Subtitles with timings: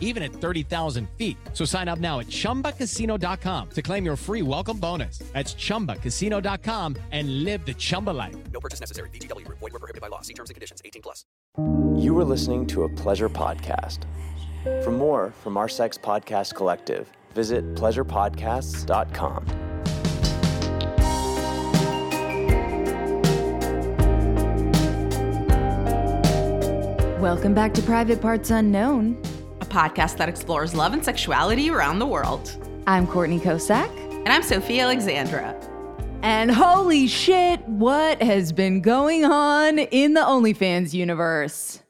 [0.00, 1.36] even at 30,000 feet.
[1.52, 5.18] So sign up now at chumbacasino.com to claim your free welcome bonus.
[5.32, 8.34] That's chumbacasino.com and live the Chumba life.
[8.52, 9.10] No purchase necessary.
[9.10, 9.58] VGW Group.
[9.60, 10.22] Void were prohibited by law.
[10.22, 10.80] See terms and conditions.
[10.84, 11.24] 18 plus.
[12.02, 14.04] You are listening to a pleasure podcast.
[14.82, 19.66] For more from our sex podcast collective, visit pleasurepodcasts.com.
[27.20, 29.20] Welcome back to Private Parts Unknown.
[29.76, 32.66] Podcast that explores love and sexuality around the world.
[32.86, 33.90] I'm Courtney Kocak.
[34.10, 35.54] And I'm Sofiya Alexandra.
[36.22, 41.82] And holy shit, what has been going on in the OnlyFans universe?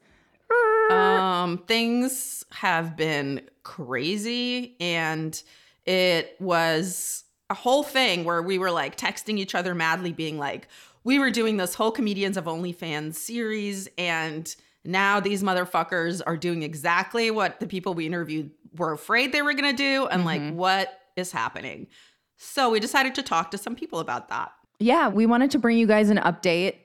[0.91, 5.41] Um, things have been crazy, and
[5.85, 10.67] it was a whole thing where we were like texting each other madly, being like,
[11.05, 14.53] we were doing this whole Comedians of OnlyFans series, and
[14.87, 19.53] now these motherfuckers are doing exactly what the people we interviewed were afraid they were
[19.53, 20.55] gonna do, and like, mm-hmm.
[20.55, 21.87] what is happening?
[22.37, 24.51] So we decided to talk to some people about that.
[24.79, 26.77] Yeah, we wanted to bring you guys an update.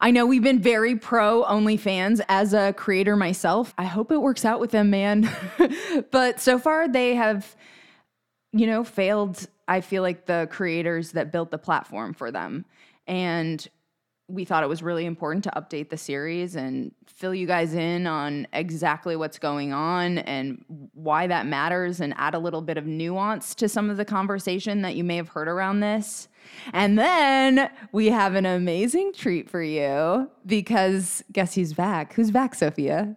[0.00, 3.72] I know we've been very pro OnlyFans as a creator myself.
[3.78, 5.30] I hope it works out with them, man.
[6.10, 7.56] but so far, they have,
[8.52, 9.46] you know, failed.
[9.66, 12.66] I feel like the creators that built the platform for them.
[13.06, 13.66] And
[14.28, 18.08] we thought it was really important to update the series and fill you guys in
[18.08, 22.86] on exactly what's going on and why that matters and add a little bit of
[22.86, 26.26] nuance to some of the conversation that you may have heard around this.
[26.72, 32.12] And then we have an amazing treat for you because guess who's back?
[32.14, 33.16] Who's back, Sofiya?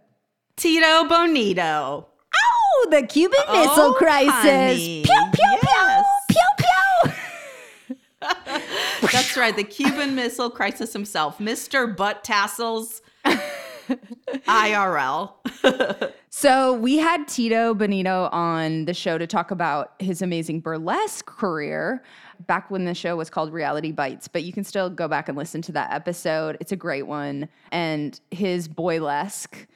[0.58, 2.06] Tito Bonito.
[2.36, 4.32] Oh, the Cuban Missile Oh, Crisis.
[4.34, 5.02] honey.
[5.04, 6.06] Pew, pew, Yes.
[6.30, 8.62] pew, pew, pew.
[9.02, 11.96] That's right, the Cuban Missile Crisis himself, Mr.
[11.96, 15.34] Butt Tassels, IRL.
[16.30, 22.04] So we had Tito Bonito on the show to talk about his amazing burlesque career
[22.48, 25.38] back when the show was called Reality Bites, but you can still go back and
[25.38, 26.58] listen to that episode.
[26.60, 27.50] It's a great one.
[27.72, 29.68] And his boylesque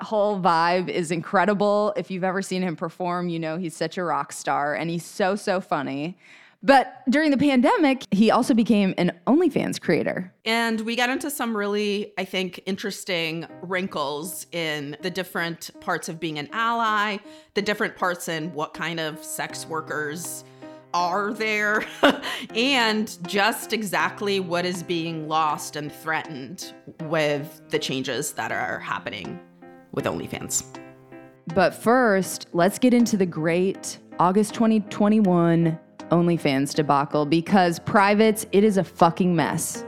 [0.00, 1.92] whole vibe is incredible.
[1.96, 5.04] If you've ever seen him perform, you know he's such a rock star and he's
[5.04, 6.16] so, so funny.
[6.64, 10.32] But during the pandemic, he also became an OnlyFans creator.
[10.46, 16.18] and we got into some really, I think, interesting wrinkles in the different parts of
[16.18, 17.18] being an ally,
[17.52, 20.44] the different parts in what kind of sex workers
[20.94, 21.84] are there,
[22.54, 26.72] and just exactly what is being lost and threatened
[27.02, 29.38] with the changes that are happening
[29.92, 30.64] with OnlyFans.
[31.48, 35.78] But first, let's get into the great August 2021
[36.10, 39.84] OnlyFans debacle because privates, it is a fucking mess.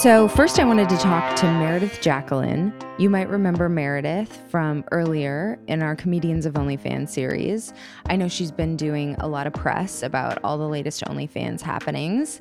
[0.00, 2.72] So, first, I wanted to talk to Meredith Jacqueline.
[2.98, 7.74] You might remember Meredith from earlier in our Comedians of OnlyFans series.
[8.06, 12.40] I know she's been doing a lot of press about all the latest OnlyFans happenings.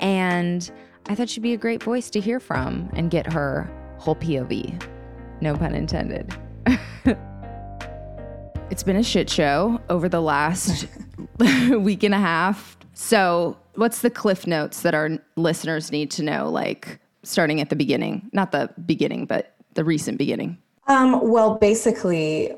[0.00, 0.70] And
[1.10, 4.80] I thought she'd be a great voice to hear from and get her whole POV.
[5.40, 6.32] No pun intended.
[8.70, 10.86] it's been a shit show over the last
[11.70, 12.78] week and a half.
[12.94, 17.76] So, what's the cliff notes that our listeners need to know, like starting at the
[17.76, 18.30] beginning?
[18.32, 20.58] Not the beginning, but the recent beginning.
[20.86, 22.54] Um, well, basically,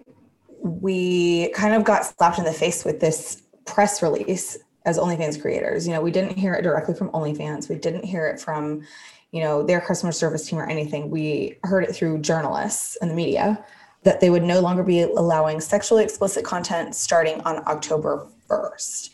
[0.60, 5.86] we kind of got slapped in the face with this press release as OnlyFans creators.
[5.86, 7.68] You know, we didn't hear it directly from OnlyFans.
[7.68, 8.82] We didn't hear it from,
[9.30, 11.10] you know, their customer service team or anything.
[11.10, 13.64] We heard it through journalists and the media
[14.04, 19.10] that they would no longer be allowing sexually explicit content starting on October 1st.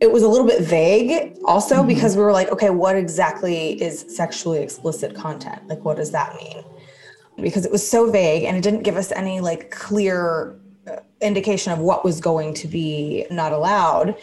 [0.00, 1.88] It was a little bit vague also mm-hmm.
[1.88, 5.66] because we were like, okay, what exactly is sexually explicit content?
[5.66, 6.62] Like, what does that mean?
[7.42, 10.57] because it was so vague and it didn't give us any like clear
[11.20, 14.16] indication of what was going to be not allowed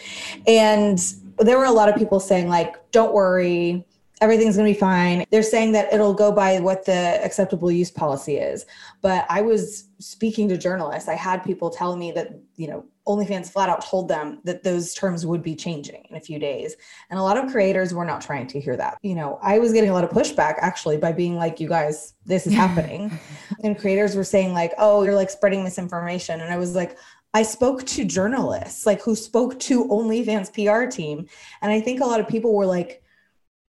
[0.48, 3.86] and there were a lot of people saying like don't worry
[4.22, 5.26] everything's going to be fine.
[5.30, 8.66] They're saying that it'll go by what the acceptable use policy is.
[9.02, 11.10] But I was speaking to journalists.
[11.10, 14.94] I had people telling me that, you know, OnlyFans flat out told them that those
[14.94, 16.76] terms would be changing in a few days.
[17.10, 18.98] And a lot of creators were not trying to hear that.
[19.04, 22.14] You know, I was getting a lot of pushback actually by being like, you guys,
[22.26, 23.18] this is happening.
[23.64, 26.42] and creators were saying, like, oh, you're like spreading misinformation.
[26.42, 26.98] And I was like,
[27.34, 31.28] I spoke to journalists, like who spoke to OnlyFans PR team.
[31.62, 33.04] And I think a lot of people were like,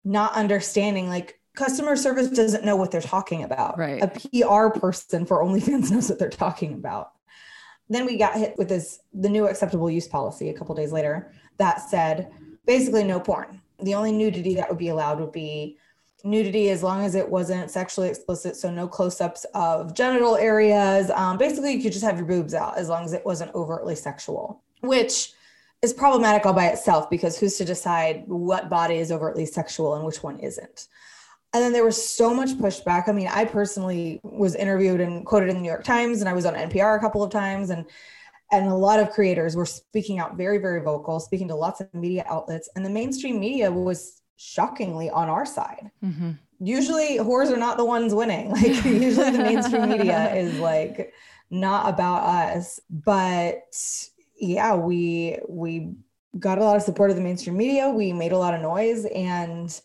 [0.05, 3.77] not understanding like customer service doesn't know what they're talking about.
[3.77, 4.01] Right.
[4.01, 7.11] A PR person for OnlyFans knows what they're talking about.
[7.89, 11.31] Then we got hit with this the new acceptable use policy a couple days later
[11.57, 12.31] that said
[12.65, 13.61] basically no porn.
[13.81, 15.77] The only nudity that would be allowed would be
[16.23, 21.37] nudity as long as it wasn't sexually explicit so no close-ups of genital areas um,
[21.37, 24.61] basically you could just have your boobs out as long as it wasn't overtly sexual
[24.81, 25.31] which
[25.81, 30.05] is problematic all by itself because who's to decide what body is overtly sexual and
[30.05, 30.87] which one isn't?
[31.53, 33.09] And then there was so much pushback.
[33.09, 36.33] I mean, I personally was interviewed and quoted in the New York Times, and I
[36.33, 37.85] was on NPR a couple of times, and
[38.51, 41.93] and a lot of creators were speaking out very, very vocal, speaking to lots of
[41.93, 45.91] media outlets, and the mainstream media was shockingly on our side.
[46.03, 46.31] Mm-hmm.
[46.59, 48.49] Usually, whores are not the ones winning.
[48.51, 51.13] Like usually, the mainstream media is like
[51.49, 53.63] not about us, but
[54.39, 55.93] yeah, we we
[56.37, 57.89] got a lot of support of the mainstream media.
[57.89, 59.79] We made a lot of noise and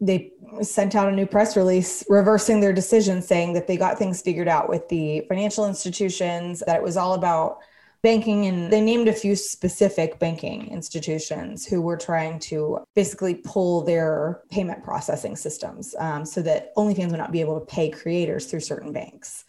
[0.00, 0.32] they
[0.62, 4.48] sent out a new press release reversing their decision saying that they got things figured
[4.48, 7.58] out with the financial institutions that it was all about
[8.02, 13.82] banking and they named a few specific banking institutions who were trying to basically pull
[13.82, 18.46] their payment processing systems um, so that OnlyFans would not be able to pay creators
[18.46, 19.44] through certain banks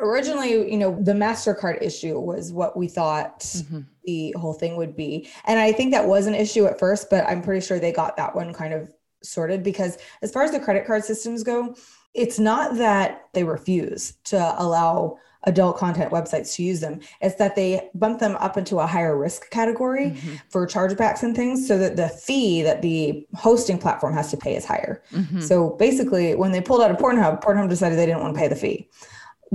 [0.00, 3.80] originally, you know, the MasterCard issue was what we thought mm-hmm.
[4.04, 5.28] the whole thing would be.
[5.46, 8.16] And I think that was an issue at first, but I'm pretty sure they got
[8.16, 8.90] that one kind of
[9.24, 11.74] sorted because as far as the credit card systems go,
[12.14, 17.00] it's not that they refuse to allow adult content websites to use them.
[17.20, 20.36] It's that they bump them up into a higher risk category mm-hmm.
[20.48, 24.56] for chargebacks and things so that the fee that the hosting platform has to pay
[24.56, 25.02] is higher.
[25.12, 25.40] Mm-hmm.
[25.40, 28.48] So basically, when they pulled out of Pornhub, Pornhub decided they didn't want to pay
[28.48, 28.88] the fee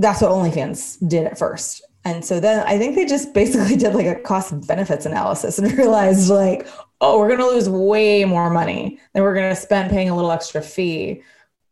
[0.00, 1.84] that's what OnlyFans did at first.
[2.04, 5.70] And so then I think they just basically did like a cost benefits analysis and
[5.78, 6.66] realized like,
[7.00, 10.16] oh, we're going to lose way more money than we're going to spend paying a
[10.16, 11.22] little extra fee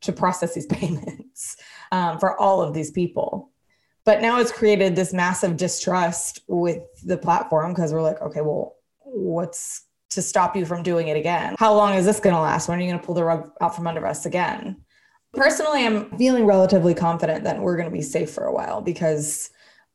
[0.01, 1.57] to process these payments
[1.93, 3.51] um, for all of these people.
[4.05, 8.77] But now it's created this massive distrust with the platform because we're like, okay, well,
[9.01, 11.57] what's to stop you from doing it again?
[11.59, 12.69] How long is this going to last?
[12.69, 14.77] When are you going to pull the rug out from under us again?
[15.35, 19.51] Personally, I'm feeling relatively confident that we're going to be safe for a while because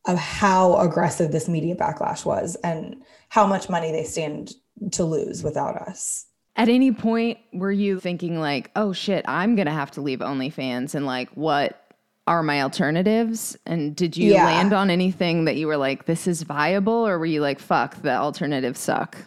[0.05, 4.53] of how aggressive this media backlash was and how much money they stand
[4.91, 6.25] to lose without us.
[6.55, 10.19] At any point, were you thinking, like, oh shit, I'm going to have to leave
[10.19, 11.79] OnlyFans and like, what
[12.27, 13.57] are my alternatives?
[13.65, 14.45] And did you yeah.
[14.45, 17.07] land on anything that you were like, this is viable?
[17.07, 19.17] Or were you like, fuck, the alternatives suck?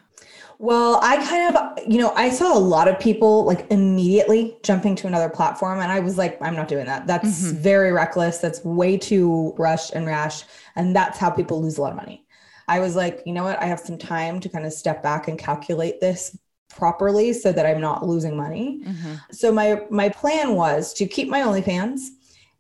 [0.59, 4.97] Well, I kind of, you know, I saw a lot of people like immediately jumping
[4.97, 5.81] to another platform.
[5.81, 7.07] And I was like, I'm not doing that.
[7.07, 7.59] That's mm-hmm.
[7.59, 8.39] very reckless.
[8.39, 10.45] That's way too rushed and rash.
[10.75, 12.26] And that's how people lose a lot of money.
[12.69, 13.61] I was like, you know what?
[13.61, 16.37] I have some time to kind of step back and calculate this
[16.69, 18.83] properly so that I'm not losing money.
[18.85, 19.15] Mm-hmm.
[19.33, 22.01] So my my plan was to keep my OnlyFans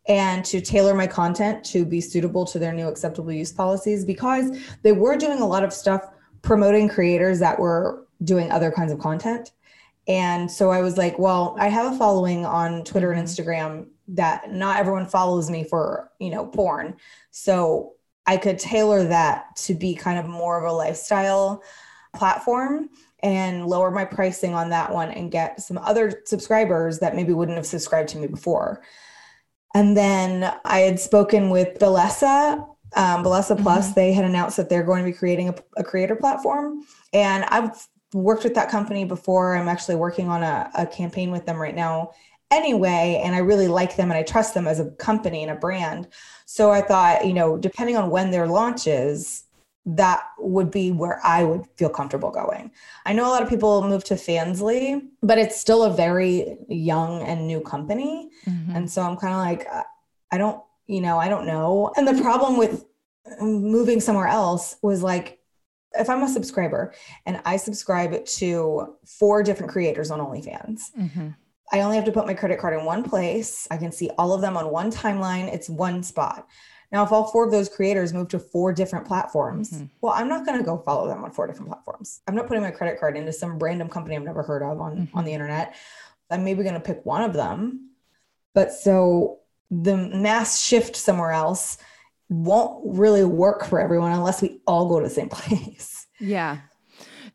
[0.08, 4.56] and to tailor my content to be suitable to their new acceptable use policies because
[4.82, 6.02] they were doing a lot of stuff
[6.42, 9.50] promoting creators that were doing other kinds of content.
[10.08, 13.42] And so I was like, well, I have a following on Twitter and mm-hmm.
[13.42, 16.96] Instagram that not everyone follows me for, you know, porn.
[17.32, 17.94] So
[18.26, 21.62] I could tailor that to be kind of more of a lifestyle
[22.14, 22.90] platform
[23.22, 27.56] and lower my pricing on that one and get some other subscribers that maybe wouldn't
[27.56, 28.82] have subscribed to me before.
[29.74, 33.62] And then I had spoken with Bellesa um, Bellesa mm-hmm.
[33.62, 36.82] Plus, they had announced that they're going to be creating a, a, creator platform.
[37.12, 39.56] And I've worked with that company before.
[39.56, 42.12] I'm actually working on a, a campaign with them right now
[42.50, 43.20] anyway.
[43.24, 46.08] And I really like them and I trust them as a company and a brand.
[46.46, 49.44] So I thought, you know, depending on when their launch is,
[49.84, 52.72] that would be where I would feel comfortable going.
[53.04, 57.22] I know a lot of people move to Fansly, but it's still a very young
[57.22, 58.30] and new company.
[58.46, 58.74] Mm-hmm.
[58.74, 59.68] And so I'm kind of like,
[60.32, 61.92] I don't you know, I don't know.
[61.96, 62.84] And the problem with
[63.40, 65.40] moving somewhere else was like,
[65.98, 71.28] if I'm a subscriber and I subscribe to four different creators on OnlyFans, mm-hmm.
[71.72, 73.66] I only have to put my credit card in one place.
[73.70, 75.52] I can see all of them on one timeline.
[75.52, 76.48] It's one spot.
[76.92, 79.86] Now, if all four of those creators move to four different platforms, mm-hmm.
[80.00, 82.20] well, I'm not going to go follow them on four different platforms.
[82.28, 84.92] I'm not putting my credit card into some random company I've never heard of on,
[84.92, 85.24] on mm-hmm.
[85.24, 85.74] the internet.
[86.30, 87.90] I'm maybe going to pick one of them.
[88.54, 91.78] But so the mass shift somewhere else
[92.28, 96.06] won't really work for everyone unless we all go to the same place.
[96.20, 96.58] Yeah.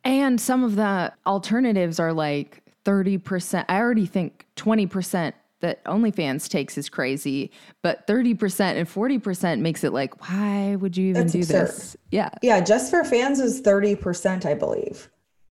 [0.04, 3.66] And some of the alternatives are like 30%.
[3.70, 9.94] I already think 20% that OnlyFans takes is crazy, but 30% and 40% makes it
[9.94, 11.68] like, why would you even That's do absurd.
[11.68, 11.98] this?
[12.10, 12.30] Yeah.
[12.42, 15.10] Yeah, just for fans is 30%, I believe.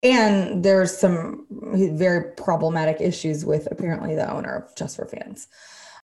[0.04, 5.48] And there's some very problematic issues with apparently the owner of Just for Fans.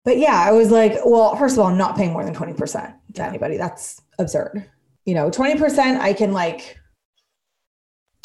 [0.04, 2.94] But yeah, I was like, well, first of all, I'm not paying more than 20%
[3.14, 3.56] to anybody.
[3.56, 4.64] That's absurd.
[5.04, 6.77] You know, 20% I can like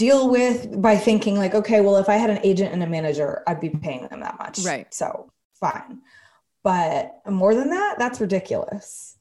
[0.03, 3.41] deal with by thinking like, okay, well, if I had an agent and a manager,
[3.47, 4.59] I'd be paying them that much.
[4.59, 4.93] Right.
[4.93, 6.01] So fine.
[6.61, 9.17] But more than that, that's ridiculous.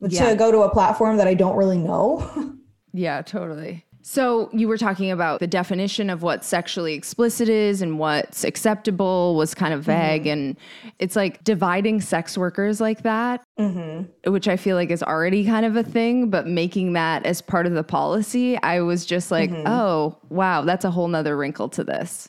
[0.00, 0.30] Yeah.
[0.30, 2.28] To go to a platform that I don't really know.
[2.96, 3.83] Yeah, totally.
[4.06, 9.34] So you were talking about the definition of what sexually explicit is and what's acceptable
[9.34, 10.24] was kind of vague.
[10.24, 10.30] Mm-hmm.
[10.32, 10.56] And
[10.98, 14.30] it's like dividing sex workers like that, mm-hmm.
[14.30, 17.64] which I feel like is already kind of a thing, but making that as part
[17.64, 19.66] of the policy, I was just like, mm-hmm.
[19.66, 22.28] oh, wow, that's a whole nother wrinkle to this.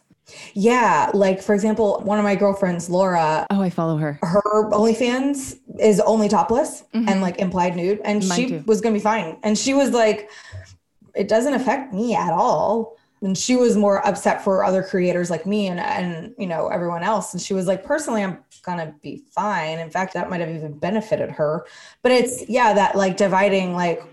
[0.54, 4.18] Yeah, like for example, one of my girlfriends, Laura, Oh, I follow her.
[4.24, 8.30] her OnlyFans is only topless and like implied nude, and Mm-hmm.
[8.30, 8.64] Mine she too.
[8.66, 9.38] was gonna be fine.
[9.44, 10.30] And she was like,
[11.16, 15.46] "It doesn't affect me at all." And she was more upset for other creators like
[15.46, 17.34] me and and you know everyone else.
[17.34, 19.80] And she was like, "Personally, I'm gonna be fine.
[19.80, 21.66] In fact, that might have even benefited her."
[22.04, 24.04] But it's yeah, that like dividing like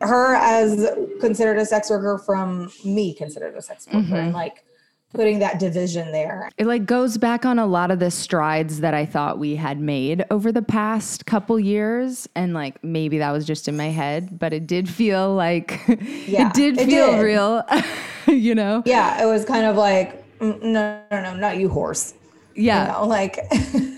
[0.00, 0.88] her as
[1.20, 4.14] considered a sex worker from me considered a sex worker, Mm-hmm.
[4.14, 4.64] and like
[5.12, 6.50] putting that division there.
[6.56, 9.80] It like goes back on a lot of the strides that I thought we had
[9.80, 12.28] made over the past couple years.
[12.34, 15.80] And like maybe that was just in my head, but it did feel like
[16.26, 17.18] Yeah, it did it feel did.
[17.18, 17.62] real,
[18.28, 18.84] you know?
[18.84, 22.14] yeah, it was kind of like, "Mm, no, no, no, not you, horse.
[22.54, 22.86] Yeah.
[22.86, 23.38] You know, like,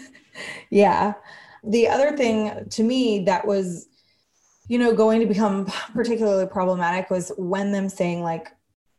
[0.71, 1.15] yeah.
[1.65, 3.89] The other thing to me that was,
[4.69, 8.49] you know, going to become particularly problematic was when them saying, like,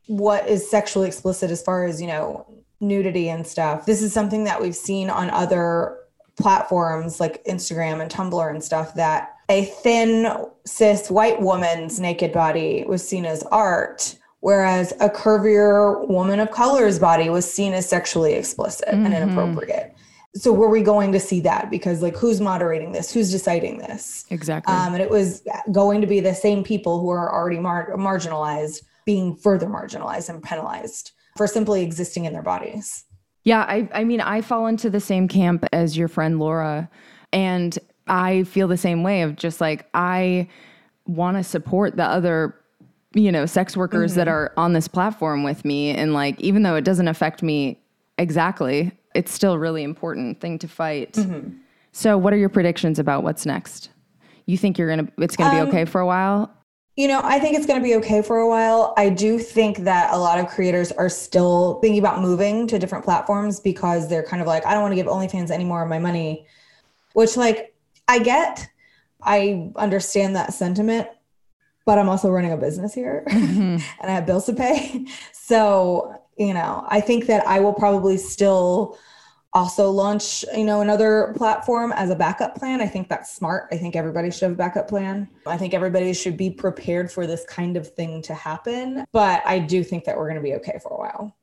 [0.08, 2.46] what is sexually explicit as far as, you know,
[2.80, 3.86] nudity and stuff.
[3.86, 5.98] This is something that we've seen on other
[6.38, 10.28] platforms like Instagram and Tumblr and stuff that a thin
[10.66, 17.00] cis white woman's naked body was seen as art whereas a curvier woman of color's
[17.00, 19.96] body was seen as sexually explicit and inappropriate.
[20.36, 21.70] So were we going to see that?
[21.70, 23.14] Because like who's moderating this?
[23.14, 24.26] Who's deciding this?
[24.32, 24.74] Exactly.
[24.74, 28.82] um, and it was going to be the same people who are already mar- marginalized
[29.06, 33.06] being further marginalized and penalized for simply existing in their bodies
[33.44, 36.90] Yeah, I, I mean, I fall into the same camp as your friend Laura,
[37.32, 40.48] and I feel the same way of just like I
[41.06, 42.56] want to support the other,
[43.14, 44.36] you know, sex workers that mm-hmm.
[44.36, 47.80] are on this platform with me, and like even though it doesn't affect me
[48.18, 51.14] exactly, it's still a really important thing to fight.
[51.14, 51.58] Mm-hmm.
[51.92, 53.90] So, what are your predictions about what's next?
[54.46, 56.50] You think you're gonna it's gonna be um, okay for a while?
[56.96, 58.94] You know, I think it's going to be okay for a while.
[58.98, 63.04] I do think that a lot of creators are still thinking about moving to different
[63.04, 65.90] platforms because they're kind of like, I don't want to give OnlyFans any more of
[65.90, 66.46] my money,
[67.14, 67.74] which, like,
[68.08, 68.70] I get.
[69.24, 71.08] I understand that sentiment,
[71.86, 73.78] but I'm also running a business here mm-hmm.
[74.02, 75.08] and I have bills to pay.
[75.32, 78.98] So, you know, I think that I will probably still
[79.54, 82.82] also launch you know another platform as a backup plan.
[82.82, 83.68] I think that's smart.
[83.72, 85.30] I think everybody should have a backup plan.
[85.46, 89.60] I think everybody should be prepared for this kind of thing to happen but i
[89.60, 91.36] do think that we're going to be okay for a while.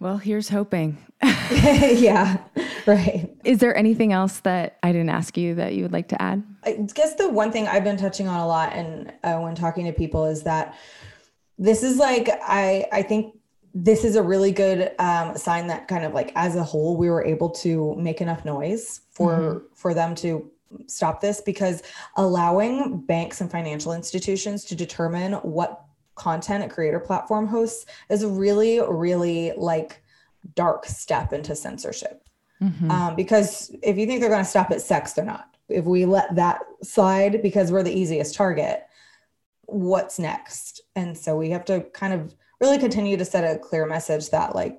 [0.00, 0.96] Well, here's hoping.
[1.22, 2.38] yeah
[2.86, 3.30] right.
[3.44, 6.42] Is there anything else that I didn't ask you that you would like to add?
[6.64, 9.84] I guess the one thing I've been touching on a lot and uh, when talking
[9.86, 10.76] to people is that
[11.58, 13.34] this is like I I think
[13.72, 17.08] this is a really good um, sign that kind of like as a whole we
[17.08, 20.50] were able to make enough noise for for them to
[20.86, 21.82] stop this because
[22.16, 25.84] allowing banks and financial institutions to determine what
[26.14, 30.02] content a creator platform hosts is a really really like
[30.54, 32.28] dark step into censorship
[32.90, 35.56] um, because if you think they're going to stop at sex, they're not.
[35.68, 38.84] If we let that slide because we're the easiest target,
[39.62, 40.82] what's next?
[40.94, 44.54] And so we have to kind of really continue to set a clear message that,
[44.54, 44.78] like,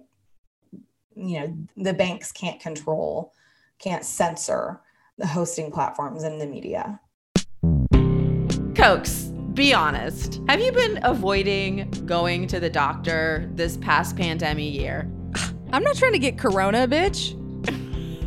[1.16, 3.34] you know, the banks can't control,
[3.80, 4.80] can't censor
[5.18, 7.00] the hosting platforms and the media.
[8.76, 10.40] Cokes, be honest.
[10.48, 15.10] Have you been avoiding going to the doctor this past pandemic year?
[15.74, 17.38] I'm not trying to get corona, bitch.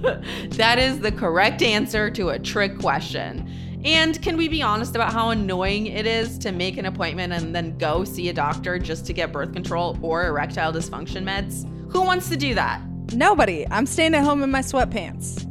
[0.56, 3.50] that is the correct answer to a trick question.
[3.84, 7.54] And can we be honest about how annoying it is to make an appointment and
[7.54, 11.70] then go see a doctor just to get birth control or erectile dysfunction meds?
[11.92, 12.80] Who wants to do that?
[13.12, 13.66] Nobody.
[13.70, 15.50] I'm staying at home in my sweatpants.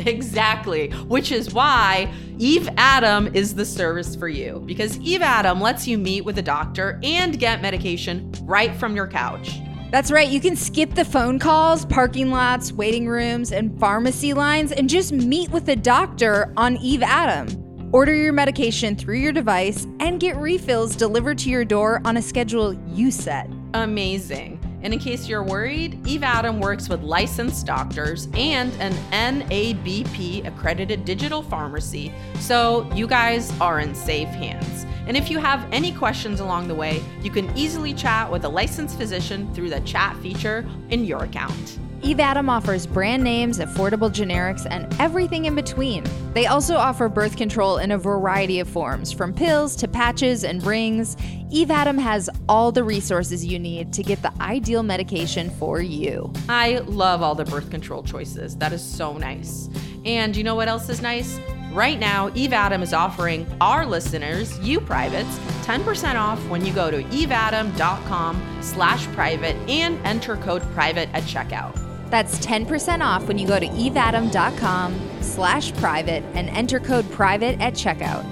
[0.00, 5.86] Exactly, which is why Eve Adam is the service for you because Eve Adam lets
[5.86, 9.60] you meet with a doctor and get medication right from your couch.
[9.90, 10.28] That's right.
[10.28, 15.12] You can skip the phone calls, parking lots, waiting rooms, and pharmacy lines and just
[15.12, 17.62] meet with a doctor on Eve Adam.
[17.92, 22.22] Order your medication through your device and get refills delivered to your door on a
[22.22, 23.48] schedule you set.
[23.74, 24.58] Amazing.
[24.82, 31.04] And in case you're worried, Eve Adam works with licensed doctors and an NABP accredited
[31.04, 34.84] digital pharmacy, so you guys are in safe hands.
[35.06, 38.48] And if you have any questions along the way, you can easily chat with a
[38.48, 41.78] licensed physician through the chat feature in your account.
[42.02, 46.04] Eve Adam offers brand names, affordable generics, and everything in between.
[46.34, 50.64] They also offer birth control in a variety of forms, from pills to patches and
[50.64, 51.16] rings.
[51.50, 56.32] Eve Adam has all the resources you need to get the ideal medication for you.
[56.48, 58.56] I love all the birth control choices.
[58.56, 59.68] That is so nice.
[60.04, 61.40] And you know what else is nice?
[61.76, 66.90] Right now, Eve Adam is offering our listeners, you privates, 10% off when you go
[66.90, 71.78] to eveadam.com slash private and enter code private at checkout.
[72.08, 77.74] That's 10% off when you go to eveadam.com slash private and enter code private at
[77.74, 78.24] checkout.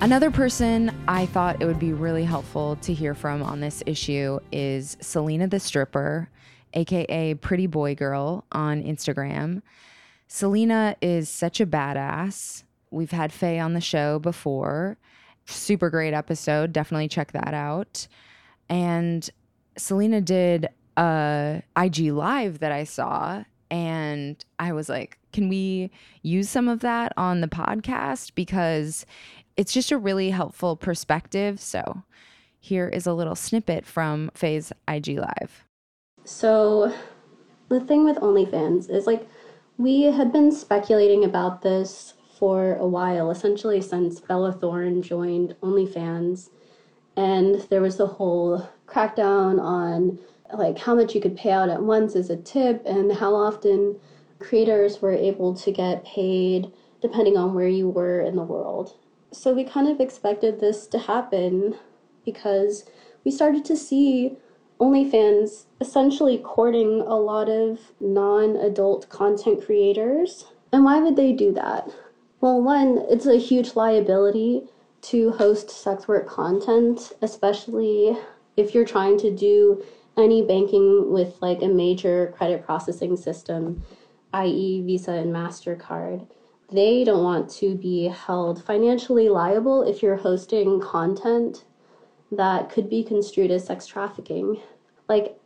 [0.00, 4.38] Another person I thought it would be really helpful to hear from on this issue
[4.52, 6.30] is Selena the Stripper,
[6.74, 9.62] aka Pretty Boy Girl on Instagram.
[10.32, 12.62] Selena is such a badass.
[12.92, 14.96] We've had Faye on the show before.
[15.44, 16.72] Super great episode.
[16.72, 18.06] Definitely check that out.
[18.68, 19.28] And
[19.76, 25.90] Selena did a IG live that I saw and I was like, can we
[26.22, 29.04] use some of that on the podcast because
[29.56, 31.58] it's just a really helpful perspective.
[31.58, 32.04] So,
[32.60, 35.64] here is a little snippet from Faye's IG live.
[36.24, 36.94] So,
[37.68, 39.26] the thing with OnlyFans is like
[39.80, 46.50] we had been speculating about this for a while, essentially since Bella Thorne joined OnlyFans,
[47.16, 50.18] and there was the whole crackdown on
[50.52, 53.98] like how much you could pay out at once as a tip and how often
[54.38, 56.70] creators were able to get paid
[57.00, 58.96] depending on where you were in the world.
[59.32, 61.76] So we kind of expected this to happen
[62.26, 62.84] because
[63.24, 64.36] we started to see
[64.80, 70.46] OnlyFans essentially courting a lot of non adult content creators.
[70.72, 71.90] And why would they do that?
[72.40, 74.62] Well, one, it's a huge liability
[75.02, 78.16] to host sex work content, especially
[78.56, 79.84] if you're trying to do
[80.16, 83.82] any banking with like a major credit processing system,
[84.32, 86.26] i.e., Visa and MasterCard.
[86.72, 91.64] They don't want to be held financially liable if you're hosting content
[92.32, 94.60] that could be construed as sex trafficking.
[95.10, 95.36] Like,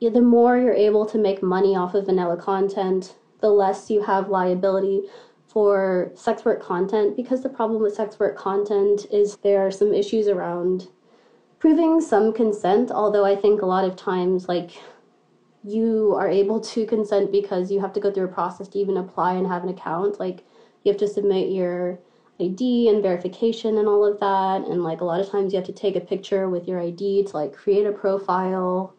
[0.00, 4.28] the more you're able to make money off of vanilla content, the less you have
[4.28, 5.02] liability
[5.46, 9.94] for sex work content because the problem with sex work content is there are some
[9.94, 10.88] issues around
[11.60, 14.72] proving some consent, although I think a lot of times, like,
[15.62, 18.96] you are able to consent because you have to go through a process to even
[18.96, 20.18] apply and have an account.
[20.18, 20.44] Like,
[20.82, 22.00] you have to submit your
[22.40, 24.66] ID and verification and all of that.
[24.68, 27.26] And, like, a lot of times you have to take a picture with your ID
[27.26, 28.96] to, like, create a profile.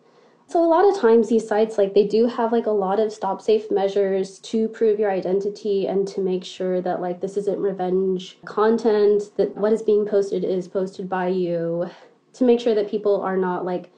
[0.48, 3.12] So, a lot of times these sites, like, they do have, like, a lot of
[3.12, 7.60] stop safe measures to prove your identity and to make sure that, like, this isn't
[7.60, 11.90] revenge content, that what is being posted is posted by you
[12.34, 13.92] to make sure that people are not like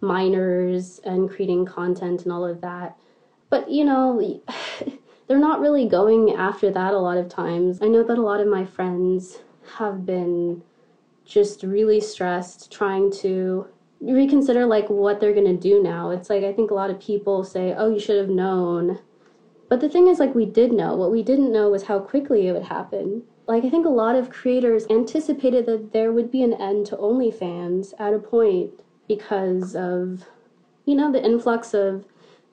[0.00, 2.96] minors and creating content and all of that.
[3.50, 4.42] But you know,
[5.28, 7.80] they're not really going after that a lot of times.
[7.80, 9.40] I know that a lot of my friends
[9.76, 10.62] have been
[11.24, 13.68] just really stressed trying to
[14.02, 16.10] reconsider like what they're going to do now.
[16.10, 18.98] It's like I think a lot of people say, "Oh, you should have known."
[19.68, 20.94] But the thing is like we did know.
[20.94, 24.14] What we didn't know was how quickly it would happen like I think a lot
[24.14, 28.70] of creators anticipated that there would be an end to OnlyFans at a point
[29.08, 30.24] because of
[30.84, 32.04] you know the influx of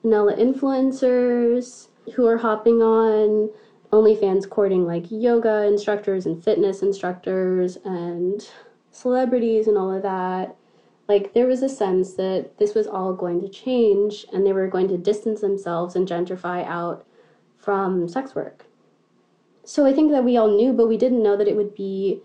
[0.02, 3.50] vanilla influencers who are hopping on
[3.92, 8.48] OnlyFans courting like yoga instructors and fitness instructors and
[8.90, 10.56] celebrities and all of that.
[11.10, 14.68] Like there was a sense that this was all going to change and they were
[14.68, 17.04] going to distance themselves and gentrify out
[17.58, 18.66] from sex work.
[19.64, 22.22] So I think that we all knew, but we didn't know that it would be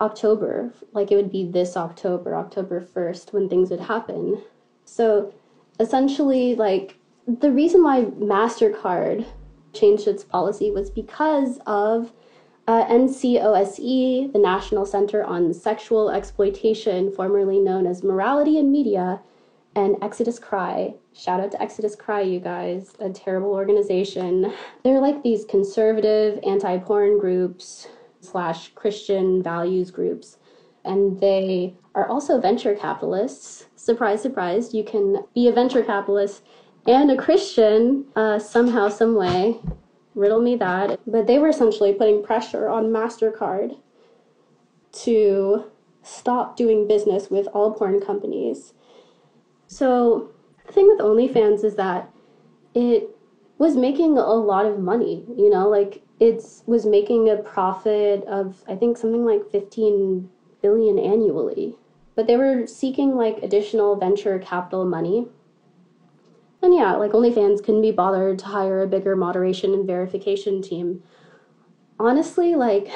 [0.00, 4.42] October, like it would be this October, October 1st, when things would happen.
[4.84, 5.32] So
[5.78, 9.24] essentially, like the reason why MasterCard
[9.72, 12.12] changed its policy was because of
[12.66, 19.20] uh, NCOSE, the National Center on Sexual Exploitation, formerly known as Morality in Media,
[19.76, 20.94] and Exodus Cry.
[21.12, 24.52] Shout out to Exodus Cry, you guys, a terrible organization.
[24.82, 27.86] They're like these conservative anti porn groups
[28.20, 30.38] slash Christian values groups,
[30.84, 33.66] and they are also venture capitalists.
[33.76, 36.42] Surprise, surprise, you can be a venture capitalist
[36.88, 39.60] and a Christian uh, somehow, some way
[40.16, 40.98] riddle me that.
[41.06, 43.76] But they were essentially putting pressure on MasterCard
[45.04, 45.64] to
[46.02, 48.72] stop doing business with all porn companies.
[49.68, 50.30] So,
[50.66, 52.10] the thing with OnlyFans is that
[52.74, 53.10] it
[53.58, 58.64] was making a lot of money, you know, like it was making a profit of
[58.68, 60.28] I think something like 15
[60.62, 61.76] billion annually.
[62.14, 65.26] But they were seeking like additional venture capital money
[66.62, 71.02] and yeah, like OnlyFans couldn't be bothered to hire a bigger moderation and verification team.
[71.98, 72.88] Honestly, like,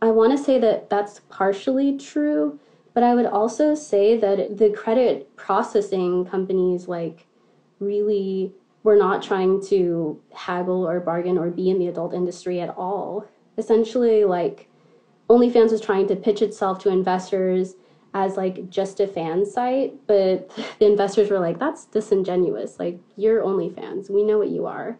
[0.00, 2.58] I want to say that that's partially true,
[2.94, 7.26] but I would also say that the credit processing companies, like,
[7.78, 12.70] really were not trying to haggle or bargain or be in the adult industry at
[12.76, 13.26] all.
[13.56, 14.68] Essentially, like,
[15.28, 17.74] OnlyFans was trying to pitch itself to investors
[18.14, 22.78] as like just a fan site, but the investors were like, that's disingenuous.
[22.78, 24.10] Like, you're OnlyFans.
[24.10, 24.98] We know what you are.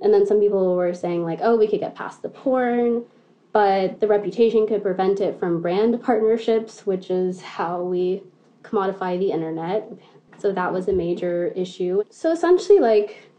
[0.00, 3.04] And then some people were saying, like, oh, we could get past the porn,
[3.52, 8.22] but the reputation could prevent it from brand partnerships, which is how we
[8.62, 9.88] commodify the internet.
[10.38, 12.02] So that was a major issue.
[12.10, 13.30] So essentially, like,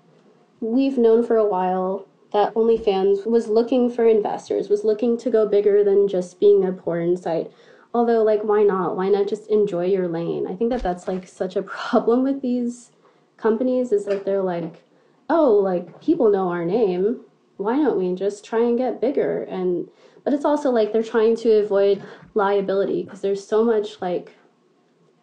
[0.62, 5.48] we've known for a while that OnlyFans was looking for investors, was looking to go
[5.48, 7.52] bigger than just being a porn site
[7.96, 8.98] although like why not?
[8.98, 10.46] Why not just enjoy your lane?
[10.48, 12.92] I think that that's like such a problem with these
[13.38, 14.84] companies is that they're like
[15.30, 17.22] oh like people know our name.
[17.58, 19.44] Why don't we just try and get bigger?
[19.44, 19.88] And
[20.26, 22.04] but it's also like they're trying to avoid
[22.34, 24.36] liability because there's so much like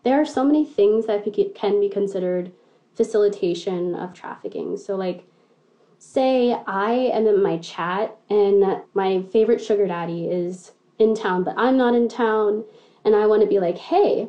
[0.03, 2.53] there are so many things that can be considered
[2.95, 4.79] facilitation of trafficking.
[4.79, 5.27] So like
[5.99, 11.55] say i am in my chat and my favorite sugar daddy is in town, but
[11.57, 12.65] I'm not in town.
[13.05, 14.29] And I want to be like, hey,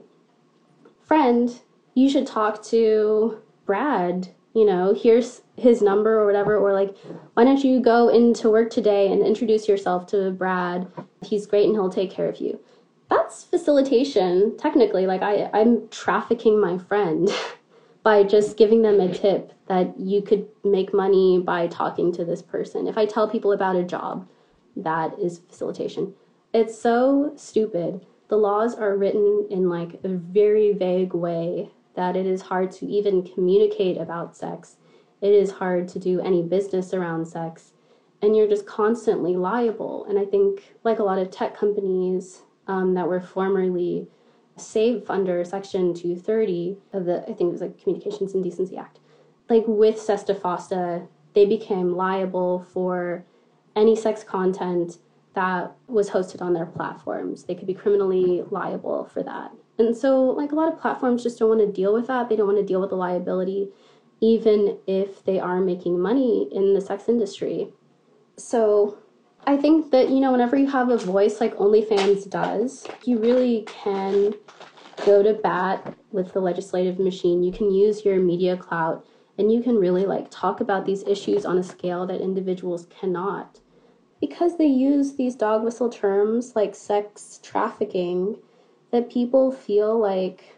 [1.03, 1.61] friend,
[1.93, 4.29] you should talk to Brad.
[4.53, 6.57] You know, here's his number or whatever.
[6.57, 6.95] Or like,
[7.35, 10.87] why don't you go into work today and introduce yourself to Brad?
[11.23, 12.59] He's great and he'll take care of you.
[13.09, 15.05] That's facilitation, technically.
[15.05, 17.29] Like, I, I'm trafficking my friend.
[18.03, 22.41] by just giving them a tip that you could make money by talking to this
[22.41, 22.85] person.
[22.85, 24.27] If I tell people about a job,
[24.75, 26.13] that is facilitation.
[26.53, 28.05] It's so stupid.
[28.27, 32.85] The laws are written in like a very vague way that it is hard to
[32.85, 34.77] even communicate about sex.
[35.19, 37.73] It is hard to do any business around sex.
[38.21, 40.05] And you're just constantly liable.
[40.05, 44.07] And I think, like a lot of tech companies um, that were formerly
[44.55, 48.99] safe under Section 230 of the, I think it was like Communications and Decency Act,
[49.49, 53.25] like with SESTA FOSTA, they became liable for
[53.75, 54.99] any sex content
[55.33, 57.43] that was hosted on their platforms.
[57.43, 59.51] They could be criminally liable for that.
[59.79, 62.29] And so, like, a lot of platforms just don't want to deal with that.
[62.29, 63.69] They don't want to deal with the liability,
[64.21, 67.69] even if they are making money in the sex industry.
[68.37, 68.99] So,
[69.45, 73.63] I think that, you know, whenever you have a voice like OnlyFans does, you really
[73.67, 74.35] can
[75.05, 77.43] go to bat with the legislative machine.
[77.43, 79.05] You can use your media clout
[79.37, 83.59] and you can really like talk about these issues on a scale that individuals cannot
[84.23, 88.37] because they use these dog whistle terms like sex trafficking
[88.89, 90.55] that people feel like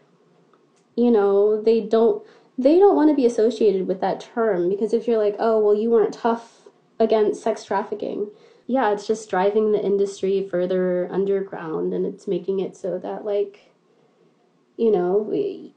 [0.94, 2.24] you know they don't
[2.56, 5.74] they don't want to be associated with that term because if you're like oh well
[5.74, 6.68] you weren't tough
[7.00, 8.30] against sex trafficking
[8.68, 13.72] yeah it's just driving the industry further underground and it's making it so that like
[14.76, 15.28] you know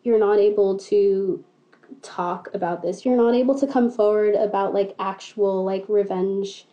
[0.03, 1.43] you're not able to
[2.03, 3.03] talk about this.
[3.03, 6.67] You're not able to come forward about like actual like revenge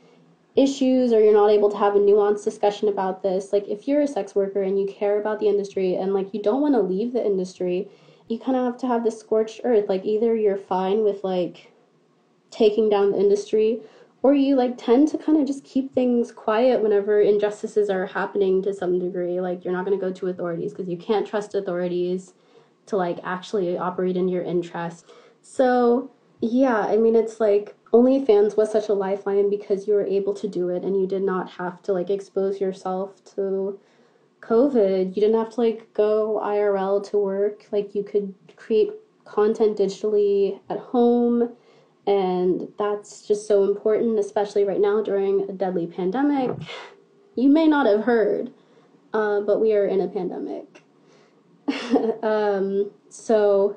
[0.57, 4.01] issues or you're not able to have a nuanced discussion about this like if you're
[4.01, 6.81] a sex worker and you care about the industry and like you don't want to
[6.81, 7.89] leave the industry
[8.29, 9.89] you kind of have to have this scorched earth.
[9.89, 11.73] Like either you're fine with like
[12.51, 13.81] taking down the industry
[14.23, 18.63] or you like tend to kind of just keep things quiet whenever injustices are happening
[18.63, 19.41] to some degree.
[19.41, 22.35] Like you're not going to go to authorities because you can't trust authorities
[22.87, 25.07] to like actually operate in your interest.
[25.43, 26.11] So
[26.43, 30.49] yeah i mean it's like OnlyFans was such a lifeline because you were able to
[30.49, 33.79] do it and you did not have to like expose yourself to
[34.41, 35.15] COVID.
[35.15, 37.67] You didn't have to like go IRL to work.
[37.73, 38.91] Like you could create
[39.25, 41.55] content digitally at home
[42.07, 46.51] And that's just so important, especially right now during a deadly pandemic.
[47.35, 48.53] You may not have heard,
[49.13, 50.83] uh, but we are in a pandemic.
[52.23, 53.77] um, so,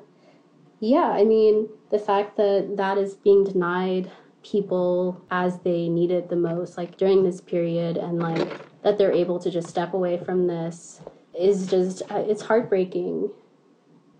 [0.80, 4.10] yeah, I mean, the fact that that is being denied
[4.42, 9.12] people as they need it the most, like during this period, and like that they're
[9.12, 11.02] able to just step away from this
[11.38, 13.30] is just, uh, it's heartbreaking.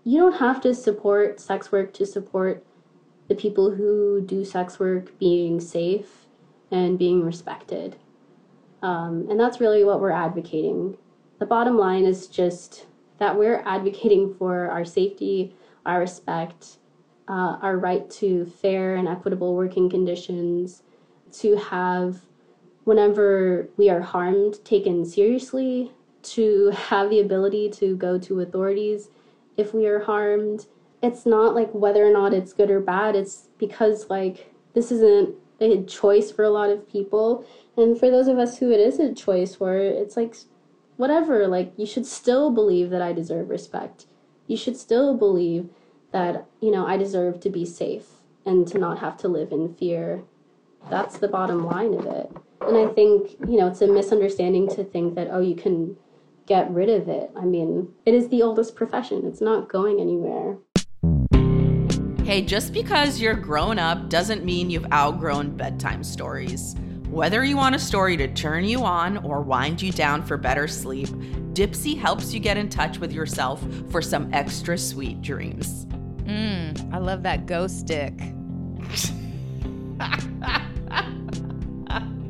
[0.03, 2.63] You don't have to support sex work to support
[3.27, 6.27] the people who do sex work being safe
[6.69, 7.95] and being respected.
[8.81, 10.97] Um, and that's really what we're advocating.
[11.39, 12.85] The bottom line is just
[13.19, 16.77] that we're advocating for our safety, our respect,
[17.27, 20.83] uh, our right to fair and equitable working conditions,
[21.31, 22.21] to have,
[22.83, 25.91] whenever we are harmed, taken seriously,
[26.23, 29.09] to have the ability to go to authorities
[29.57, 30.67] if we are harmed.
[31.01, 35.35] It's not like whether or not it's good or bad, it's because, like, this isn't
[35.59, 37.45] a choice for a lot of people.
[37.77, 40.35] And for those of us who it is a choice for, it's like,
[40.97, 44.05] whatever, like, you should still believe that I deserve respect.
[44.51, 45.69] You should still believe
[46.11, 48.07] that, you know, I deserve to be safe
[48.45, 50.23] and to not have to live in fear.
[50.89, 52.29] That's the bottom line of it.
[52.59, 55.95] And I think, you know, it's a misunderstanding to think that, oh, you can
[56.47, 57.31] get rid of it.
[57.33, 60.57] I mean, it is the oldest profession, it's not going anywhere.
[62.25, 66.75] Hey, just because you're grown up doesn't mean you've outgrown bedtime stories.
[67.11, 70.65] Whether you want a story to turn you on or wind you down for better
[70.65, 71.09] sleep,
[71.51, 75.85] Dipsea helps you get in touch with yourself for some extra sweet dreams.
[76.23, 78.13] Mmm, I love that ghost stick.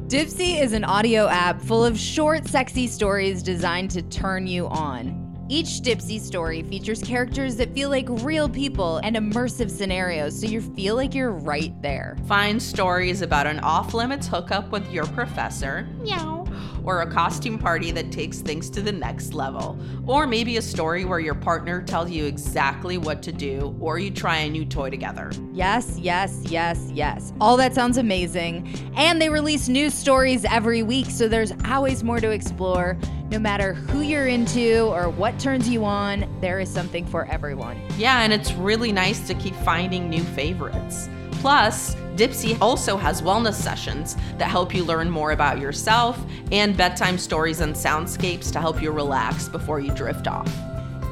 [0.07, 5.20] Dipsea is an audio app full of short, sexy stories designed to turn you on.
[5.51, 10.61] Each Dipsea story features characters that feel like real people and immersive scenarios, so you
[10.61, 12.15] feel like you're right there.
[12.25, 16.40] Find stories about an off limits hookup with your professor, meow,
[16.83, 19.77] or a costume party that takes things to the next level.
[20.07, 24.11] Or maybe a story where your partner tells you exactly what to do, or you
[24.11, 25.31] try a new toy together.
[25.53, 27.33] Yes, yes, yes, yes.
[27.39, 28.67] All that sounds amazing.
[28.95, 32.97] And they release new stories every week, so there's always more to explore.
[33.29, 37.81] No matter who you're into or what turns you on, there is something for everyone.
[37.97, 41.07] Yeah, and it's really nice to keep finding new favorites.
[41.31, 47.17] Plus, Dipsea also has wellness sessions that help you learn more about yourself and bedtime
[47.17, 50.47] stories and soundscapes to help you relax before you drift off.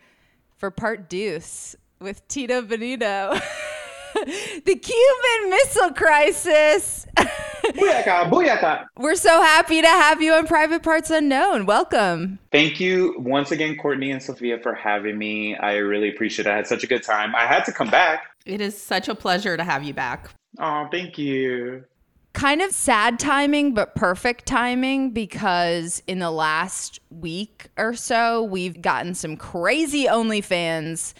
[0.55, 3.33] for part deuce with Tito Bonito.
[4.15, 7.07] the Cuban Missile Crisis.
[7.17, 8.85] Booyaka, booyaka.
[8.95, 11.65] We're so happy to have you on Private Parts Unknown.
[11.65, 12.39] Welcome.
[12.53, 15.57] Thank you once again, Courtney and Sofiya, for having me.
[15.57, 16.51] I really appreciate it.
[16.51, 17.35] I had such a good time.
[17.35, 18.27] I had to come back.
[18.45, 20.29] It is such a pleasure to have you back.
[20.57, 21.83] Oh, thank you.
[22.33, 28.79] Kind of sad timing, but perfect timing because in the last week or so, we've
[28.81, 31.13] gotten some crazy OnlyFans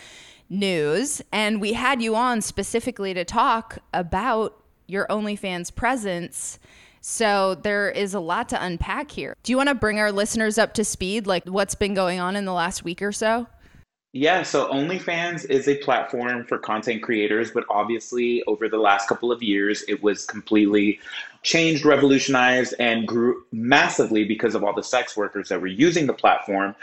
[0.50, 6.60] news, and we had you on specifically to talk about your OnlyFans presence.
[7.02, 9.36] So there is a lot to unpack here.
[9.44, 12.36] Do you want to bring our listeners up to speed, like what's been going on
[12.36, 13.48] in the last week or so?
[14.18, 19.32] Yeah, so OnlyFans is a platform for content creators, but obviously over the last couple
[19.32, 21.00] of years, it was completely
[21.44, 26.14] changed, revolutionized, and grew massively because of all the sex workers that were using the
[26.14, 26.74] platform.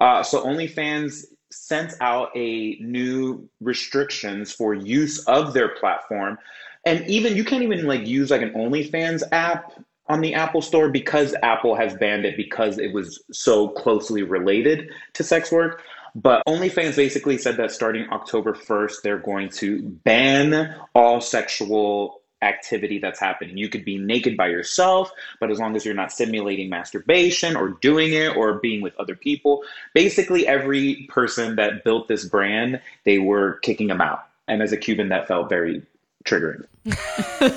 [0.00, 6.38] Uh, so OnlyFans sent out a new restrictions for use of their platform,
[6.86, 9.72] and even you can't even like use like an OnlyFans app
[10.06, 14.90] on the Apple Store because Apple has banned it because it was so closely related
[15.14, 15.82] to sex work.
[16.14, 22.98] But OnlyFans basically said that starting October 1st, they're going to ban all sexual activity
[22.98, 23.56] that's happening.
[23.56, 27.70] You could be naked by yourself, but as long as you're not simulating masturbation or
[27.80, 33.18] doing it or being with other people, basically every person that built this brand, they
[33.18, 34.26] were kicking them out.
[34.46, 35.82] And as a Cuban, that felt very
[36.24, 36.66] triggering.
[37.40, 37.50] You're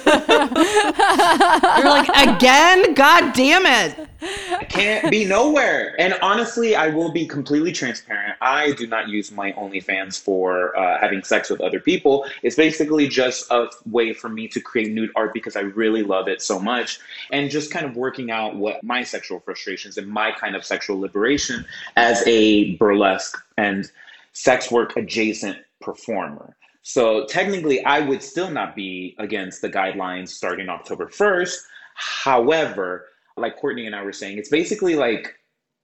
[1.84, 2.94] like, again?
[2.94, 4.08] God damn it.
[4.22, 6.00] I can't be nowhere.
[6.00, 8.38] And honestly, I will be completely transparent.
[8.40, 12.26] I do not use my OnlyFans for uh, having sex with other people.
[12.42, 16.30] It's basically just a way for me to create nude art because I really love
[16.30, 17.00] it so much.
[17.32, 21.00] And just kind of working out what my sexual frustrations and my kind of sexual
[21.02, 21.66] liberation
[21.98, 23.92] as a burlesque and
[24.32, 26.56] sex work adjacent performer.
[26.88, 31.58] So technically, I would still not be against the guidelines starting October 1st.
[31.96, 35.36] However, like Courtney and I were saying, it's basically like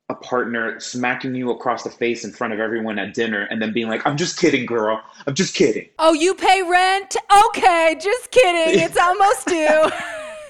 [0.08, 3.74] a partner smacking you across the face in front of everyone at dinner and then
[3.74, 5.02] being like, I'm just kidding, girl.
[5.28, 5.90] I'm just kidding.
[6.00, 7.18] Oh, you pay rent?
[7.48, 8.82] Okay, just kidding.
[8.86, 9.92] It's almost due.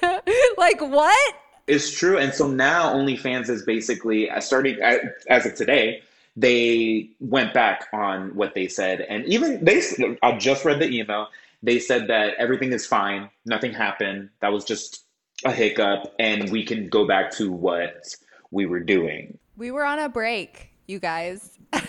[0.60, 1.36] like, what?
[1.66, 2.20] It's true.
[2.20, 4.98] And so now OnlyFans is basically, uh, starting uh,
[5.30, 6.04] as of today,
[6.36, 9.02] they went back on what they said.
[9.02, 9.82] And even they,
[10.22, 11.28] I just read the email.
[11.62, 14.30] They said that everything is fine, nothing happened.
[14.42, 15.06] That was just
[15.46, 18.16] a hiccup, and we can go back to what
[18.52, 19.38] we were doing.
[19.56, 21.58] We were on a break, you guys.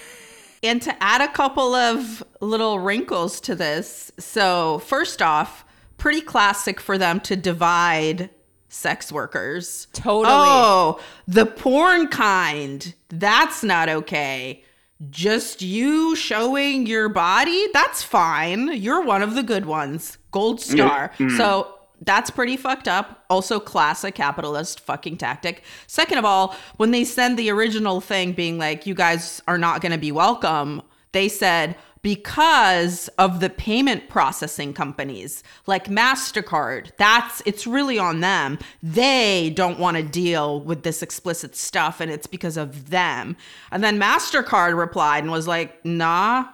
[0.64, 5.62] And to add a couple of little wrinkles to this, so first off,
[5.98, 8.30] pretty classic for them to divide
[8.74, 9.86] sex workers.
[9.92, 10.26] Totally.
[10.28, 12.92] Oh, the porn kind.
[13.08, 14.64] That's not okay.
[15.10, 18.72] Just you showing your body, that's fine.
[18.72, 20.18] You're one of the good ones.
[20.30, 21.12] Gold mm, star.
[21.18, 21.36] Mm.
[21.36, 23.24] So that's pretty fucked up.
[23.30, 25.62] Also, classic capitalist fucking tactic.
[25.86, 29.80] Second of all, when they send the original thing being like, you guys are not
[29.80, 30.82] going to be welcome,
[31.12, 38.58] they said, because of the payment processing companies like MasterCard, that's it's really on them.
[38.82, 43.36] They don't want to deal with this explicit stuff and it's because of them.
[43.72, 46.44] And then MasterCard replied and was like, nah,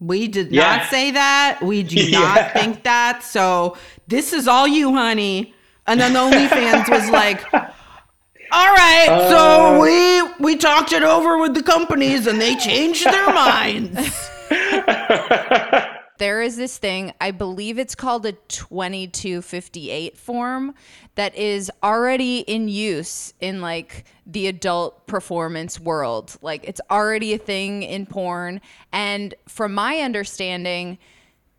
[0.00, 0.76] we did Yeah.
[0.78, 1.60] not say that.
[1.62, 2.18] We do Yeah.
[2.18, 3.22] not think that.
[3.22, 3.76] So
[4.08, 5.54] this is all you, honey.
[5.86, 7.62] And then the OnlyFans was like, all
[8.74, 9.30] right, Uh.
[9.30, 14.30] so we we talked it over with the companies and they changed their minds.
[16.18, 20.74] there is this thing, I believe it's called a 2258 form
[21.14, 26.36] that is already in use in like the adult performance world.
[26.42, 28.60] Like it's already a thing in porn.
[28.92, 30.98] And from my understanding,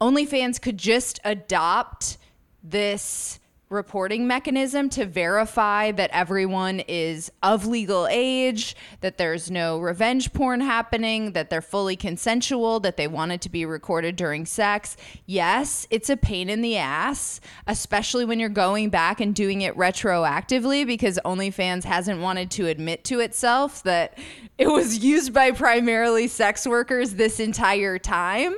[0.02, 2.18] OnlyFans could just adopt
[2.64, 10.32] this reporting mechanism to verify that everyone is of legal age, that there's no revenge
[10.34, 14.96] porn happening, that they're fully consensual, that they want it to be recorded during sex.
[15.26, 19.76] Yes, it's a pain in the ass, especially when you're going back and doing it
[19.76, 24.18] retroactively because OnlyFans hasn't wanted to admit to itself that
[24.58, 28.56] it was used by primarily sex workers this entire time.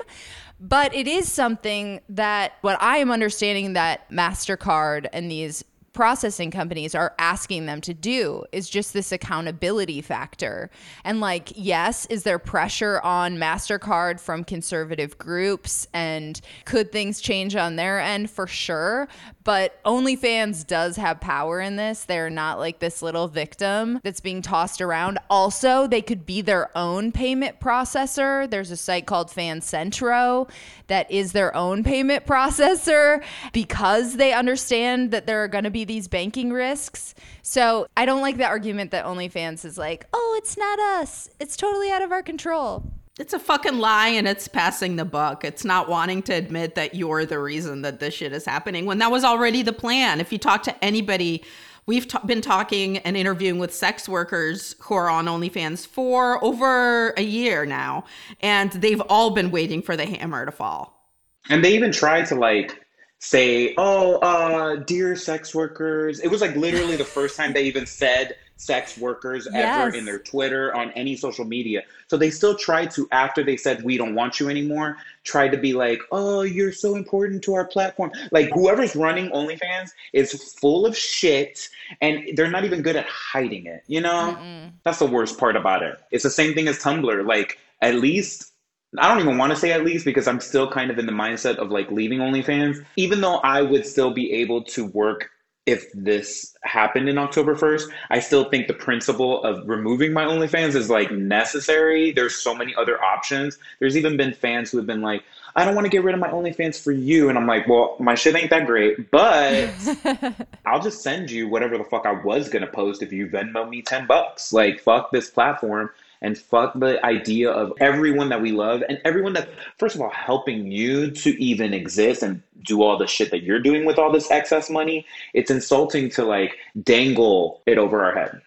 [0.59, 6.95] But it is something that what I am understanding that MasterCard and these processing companies
[6.95, 10.69] are asking them to do is just this accountability factor.
[11.03, 15.87] And like, yes, is there pressure on MasterCard from conservative groups?
[15.93, 18.29] And could things change on their end?
[18.29, 19.07] For sure.
[19.49, 22.03] But OnlyFans does have power in this.
[22.03, 25.17] They're not like this little victim that's being tossed around.
[25.27, 28.47] Also, they could be their own payment processor.
[28.47, 30.51] There's a site called FanCentro
[30.85, 35.83] that is their own payment processor because they understand that there are going to be
[35.83, 37.15] these banking risks.
[37.41, 41.27] So I don't like the argument that OnlyFans is like, oh, it's not us.
[41.39, 42.83] It's totally out of our control.
[43.19, 45.43] It's a fucking lie and it's passing the buck.
[45.43, 48.99] It's not wanting to admit that you're the reason that this shit is happening when
[48.99, 50.21] that was already the plan.
[50.21, 51.43] If you talk to anybody,
[51.85, 57.09] we've t- been talking and interviewing with sex workers who are on OnlyFans for over
[57.17, 58.05] a year now,
[58.39, 61.11] and they've all been waiting for the hammer to fall.
[61.49, 62.85] And they even tried to like
[63.19, 67.85] say, "Oh, uh, dear sex workers." It was like literally the first time they even
[67.85, 69.95] said sex workers ever Yes.
[69.95, 71.81] in their Twitter on any social media.
[72.07, 75.57] So they still tried to after they said we don't want you anymore, tried to
[75.57, 80.85] be like, "Oh, you're so important to our platform." Like whoever's running OnlyFans is full
[80.85, 81.69] of shit
[82.01, 84.37] and they're not even good at hiding it, you know?
[84.83, 85.97] That's the worst part about it.
[86.11, 87.25] It's the same thing as Tumblr.
[87.25, 88.51] Like at least
[88.97, 91.11] I don't even want to say at least because I'm still kind of in the
[91.11, 95.29] mindset of like leaving OnlyFans, even though I would still be able to work
[95.69, 97.91] if this happened in October 1st.
[98.09, 102.11] I still think the principle of removing my OnlyFans is like necessary.
[102.11, 103.57] There's so many other options.
[103.79, 105.23] There's even been fans who have been like,
[105.55, 107.29] I don't want to get rid of my OnlyFans for you.
[107.29, 109.69] And I'm like, well, my shit ain't that great, but
[110.65, 113.81] I'll just send you whatever the fuck I was gonna post if you Venmo me
[113.81, 114.53] 10 bucks.
[114.53, 119.33] Like, fuck this platform and fuck the idea of everyone that we love and everyone
[119.33, 123.43] that, first of all, helping you to even exist and do all the shit that
[123.43, 125.05] you're doing with all this excess money.
[125.33, 128.41] It's insulting to like dangle it over our head.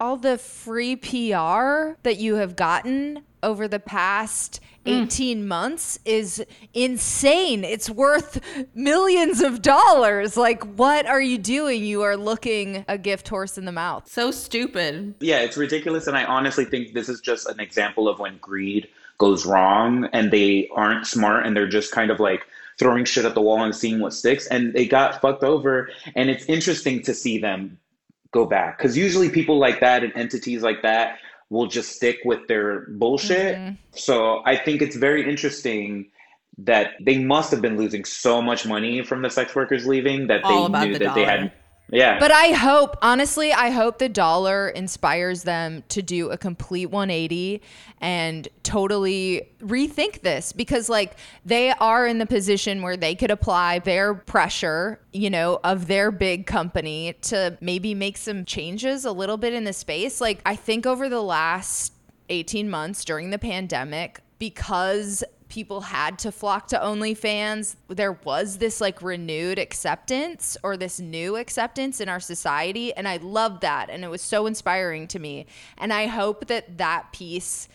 [0.00, 5.04] all the free PR that you have gotten over the past mm.
[5.04, 7.64] 18 months is insane.
[7.64, 8.40] It's worth
[8.74, 10.36] millions of dollars.
[10.36, 11.84] Like, what are you doing?
[11.84, 14.10] You are looking a gift horse in the mouth.
[14.10, 15.14] So stupid.
[15.20, 16.06] Yeah, it's ridiculous.
[16.06, 20.30] And I honestly think this is just an example of when greed goes wrong and
[20.30, 22.46] they aren't smart and they're just kind of like
[22.78, 24.46] throwing shit at the wall and seeing what sticks.
[24.46, 25.90] And they got fucked over.
[26.14, 27.78] And it's interesting to see them
[28.30, 31.18] go back because usually people like that and entities like that
[31.50, 33.56] will just stick with their bullshit.
[33.56, 33.74] Mm-hmm.
[33.92, 36.10] So I think it's very interesting
[36.58, 40.42] that they must have been losing so much money from the sex workers leaving that
[40.44, 41.38] All they knew the that they dollar.
[41.38, 41.52] had.
[41.90, 42.18] Yeah.
[42.18, 47.62] But I hope, honestly, I hope the dollar inspires them to do a complete 180
[48.00, 51.16] and totally rethink this because, like,
[51.46, 56.10] they are in the position where they could apply their pressure, you know, of their
[56.10, 60.20] big company to maybe make some changes a little bit in the space.
[60.20, 61.94] Like, I think over the last
[62.28, 68.80] 18 months during the pandemic, because people had to flock to OnlyFans, there was this
[68.80, 72.92] like renewed acceptance or this new acceptance in our society.
[72.94, 73.90] And I loved that.
[73.90, 75.46] And it was so inspiring to me.
[75.78, 77.68] And I hope that that piece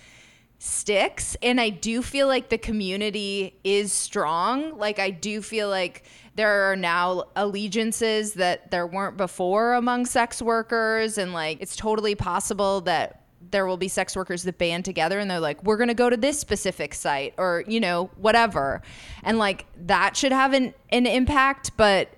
[0.59, 1.35] sticks.
[1.41, 4.77] And I do feel like the community is strong.
[4.77, 6.03] Like, I do feel like
[6.35, 11.17] there are now allegiances that there weren't before among sex workers.
[11.17, 15.29] And like, it's totally possible that there will be sex workers that band together and
[15.29, 18.81] they're like, we're going to go to this specific site or, you know, whatever.
[19.23, 21.71] And like, that should have an, an impact.
[21.77, 22.09] But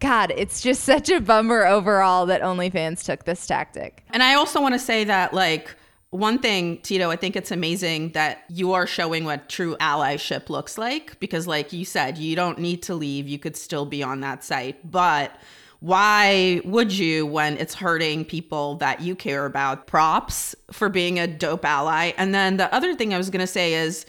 [0.00, 4.04] God, it's just such a bummer overall that OnlyFans took this tactic.
[4.10, 5.74] And I also want to say that, like,
[6.10, 10.78] one thing, Tito, I think it's amazing that you are showing what true allyship looks
[10.78, 13.28] like because, like you said, you don't need to leave.
[13.28, 14.90] You could still be on that site.
[14.90, 15.38] But
[15.80, 19.86] why would you when it's hurting people that you care about?
[19.86, 22.12] Props for being a dope ally.
[22.16, 24.04] And then the other thing I was going to say is,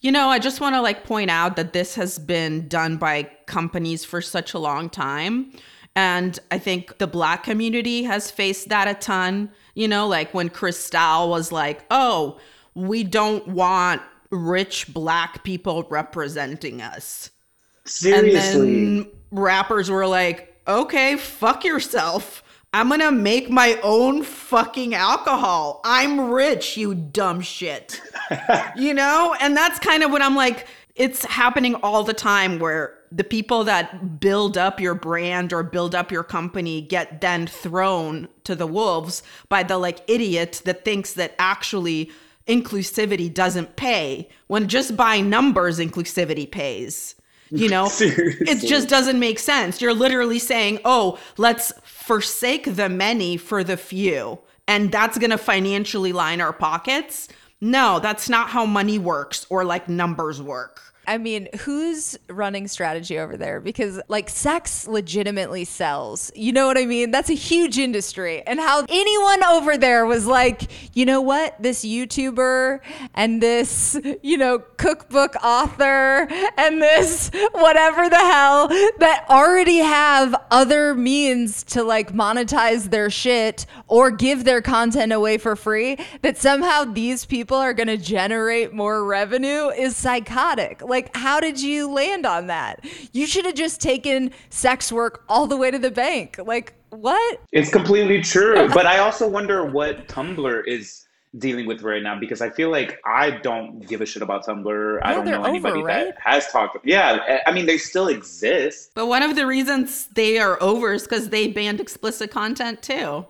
[0.00, 3.30] you know, I just want to like point out that this has been done by
[3.46, 5.52] companies for such a long time.
[5.96, 9.50] And I think the black community has faced that a ton.
[9.74, 12.38] You know, like when Cristal was like, oh,
[12.74, 17.30] we don't want rich black people representing us.
[17.86, 18.36] Seriously.
[18.36, 22.42] And then rappers were like, okay, fuck yourself.
[22.72, 25.80] I'm gonna make my own fucking alcohol.
[25.84, 28.00] I'm rich, you dumb shit.
[28.76, 29.34] you know?
[29.40, 33.62] And that's kind of what I'm like, it's happening all the time where the people
[33.64, 38.66] that build up your brand or build up your company get then thrown to the
[38.66, 42.10] wolves by the like idiot that thinks that actually
[42.48, 47.14] inclusivity doesn't pay when just by numbers inclusivity pays.
[47.50, 49.80] You know, it just doesn't make sense.
[49.80, 55.38] You're literally saying, oh, let's forsake the many for the few, and that's going to
[55.38, 57.28] financially line our pockets.
[57.60, 60.93] No, that's not how money works or like numbers work.
[61.06, 63.60] I mean, who's running strategy over there?
[63.60, 66.32] Because like sex legitimately sells.
[66.34, 67.10] You know what I mean?
[67.10, 68.42] That's a huge industry.
[68.46, 71.60] And how anyone over there was like, you know what?
[71.62, 72.80] This YouTuber
[73.14, 76.26] and this, you know, cookbook author
[76.56, 83.66] and this whatever the hell that already have other means to like monetize their shit
[83.88, 88.72] or give their content away for free, that somehow these people are going to generate
[88.72, 90.82] more revenue is psychotic.
[90.82, 92.84] Like, how did you land on that?
[93.12, 96.38] You should have just taken sex work all the way to the bank.
[96.44, 97.40] Like, what?
[97.52, 98.68] It's completely true.
[98.74, 101.04] but I also wonder what Tumblr is
[101.38, 105.00] dealing with right now because I feel like I don't give a shit about Tumblr.
[105.02, 106.04] I don't know anybody over, right?
[106.06, 106.76] that has talked.
[106.84, 108.92] Yeah, I mean they still exist.
[108.94, 113.26] But one of the reasons they are over is because they banned explicit content too.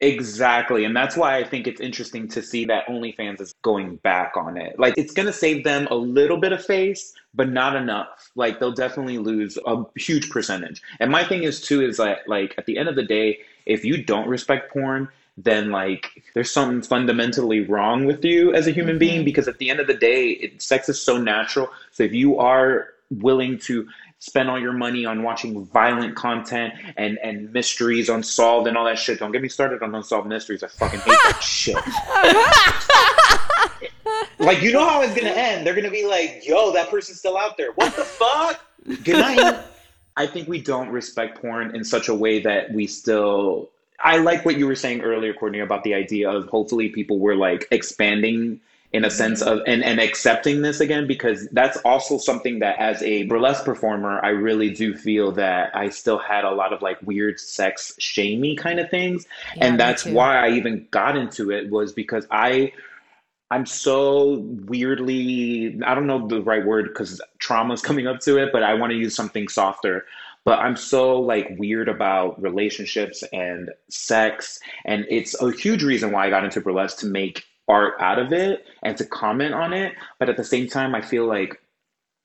[0.00, 0.84] Exactly.
[0.84, 4.58] And that's why I think it's interesting to see that OnlyFans is going back on
[4.58, 4.78] it.
[4.78, 8.30] Like, it's going to save them a little bit of face, but not enough.
[8.34, 10.82] Like, they'll definitely lose a huge percentage.
[11.00, 13.86] And my thing is, too, is that, like, at the end of the day, if
[13.86, 18.98] you don't respect porn, then, like, there's something fundamentally wrong with you as a human
[18.98, 19.24] being mm-hmm.
[19.24, 21.70] because at the end of the day, it, sex is so natural.
[21.92, 23.88] So if you are willing to
[24.18, 28.98] spend all your money on watching violent content and and mysteries unsolved and all that
[28.98, 29.18] shit.
[29.18, 30.62] Don't get me started on unsolved mysteries.
[30.62, 31.76] I fucking hate that shit.
[34.38, 35.66] like you know how it's gonna end.
[35.66, 37.72] They're gonna be like, "Yo, that person's still out there.
[37.72, 38.60] What the fuck?
[39.04, 39.56] Good night."
[40.18, 43.70] I think we don't respect porn in such a way that we still.
[44.00, 47.34] I like what you were saying earlier, Courtney, about the idea of hopefully people were
[47.36, 48.60] like expanding
[48.92, 53.02] in a sense of and, and accepting this again because that's also something that as
[53.02, 57.00] a burlesque performer i really do feel that i still had a lot of like
[57.02, 59.26] weird sex shamey kind of things
[59.56, 60.14] Yeah, and that's too.
[60.14, 62.72] why i even got into it was because i
[63.50, 68.50] i'm so weirdly i don't know the right word because trauma's coming up to it
[68.52, 70.04] but i want to use something softer
[70.44, 76.26] but i'm so like weird about relationships and sex and it's a huge reason why
[76.26, 79.94] i got into burlesque to make art out of it and to comment on it
[80.18, 81.60] but at the same time i feel like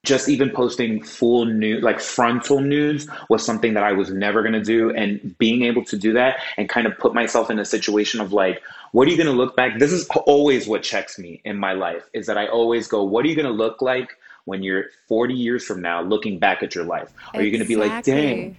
[0.04, 4.64] just even posting full nude, like frontal nudes, was something that I was never gonna
[4.64, 4.90] do.
[4.92, 8.34] And being able to do that and kind of put myself in a situation of
[8.34, 8.62] like,
[8.94, 9.78] what are you gonna look back?
[9.78, 13.26] This is always what checks me in my life is that I always go, what
[13.26, 16.86] are you gonna look like when you're 40 years from now looking back at your
[16.86, 17.14] life?
[17.36, 18.58] Are you gonna be like, dang,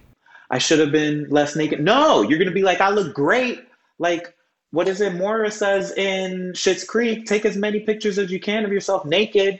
[0.49, 1.81] I should have been less naked?
[1.81, 3.67] No, you're gonna be like, I look great.
[3.99, 4.33] Like,
[4.73, 5.13] what is it?
[5.13, 9.59] Moira says in Schitt's Creek, take as many pictures as you can of yourself naked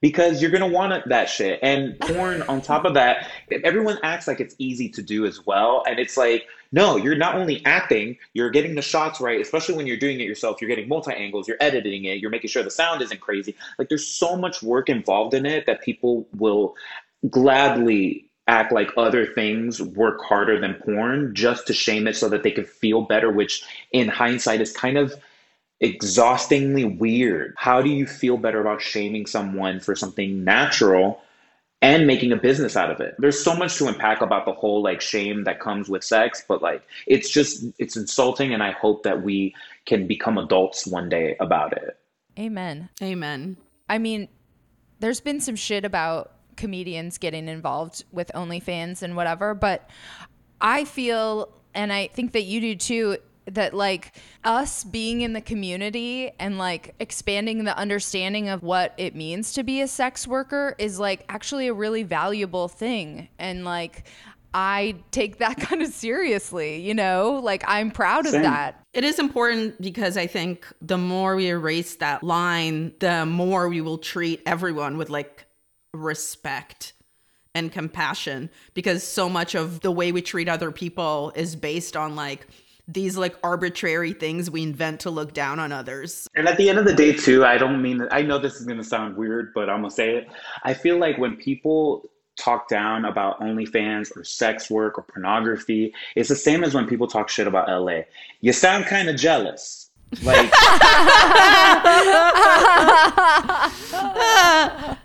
[0.00, 1.58] because you're gonna want that shit.
[1.62, 3.28] And porn, on top of that,
[3.62, 5.84] everyone acts like it's easy to do as well.
[5.86, 9.86] And it's like, no, you're not only acting, you're getting the shots right, especially when
[9.86, 10.62] you're doing it yourself.
[10.62, 13.54] You're getting multi angles, you're editing it, you're making sure the sound isn't crazy.
[13.78, 16.74] Like, there's so much work involved in it that people will
[17.28, 22.42] gladly act like other things work harder than porn just to shame it so that
[22.42, 25.14] they can feel better, which in hindsight is kind of
[25.80, 27.54] exhaustingly weird.
[27.56, 31.20] How do you feel better about shaming someone for something natural
[31.82, 33.14] and making a business out of it?
[33.18, 36.62] There's so much to unpack about the whole like shame that comes with sex, but
[36.62, 39.54] like it's just it's insulting and I hope that we
[39.86, 41.98] can become adults one day about it.
[42.38, 42.88] Amen.
[43.02, 43.56] Amen.
[43.88, 44.28] I mean,
[45.00, 49.88] there's been some shit about comedians getting involved with OnlyFans and whatever, but
[50.60, 55.40] I feel, and I think that you do too, that like us being in the
[55.40, 60.74] community and like expanding the understanding of what it means to be a sex worker
[60.78, 63.28] is like actually a really valuable thing.
[63.38, 64.04] And like,
[64.54, 67.40] I take that kind of seriously, you know?
[67.42, 68.80] Like, I'm proud of that.
[68.94, 73.80] It is important because I think the more we erase that line, the more we
[73.80, 75.43] will treat everyone with like
[75.94, 76.92] respect
[77.54, 82.16] and compassion because so much of the way we treat other people is based on
[82.16, 82.46] like
[82.86, 86.28] these like arbitrary things we invent to look down on others.
[86.34, 88.66] And at the end of the day, too, I don't mean I know this is
[88.66, 90.28] going to sound weird, but I'm going to say it.
[90.64, 96.28] I feel like when people talk down about OnlyFans or sex work or pornography, it's
[96.28, 98.00] the same as when people talk shit about LA.
[98.40, 99.83] You sound kind of jealous.
[100.22, 100.52] Like,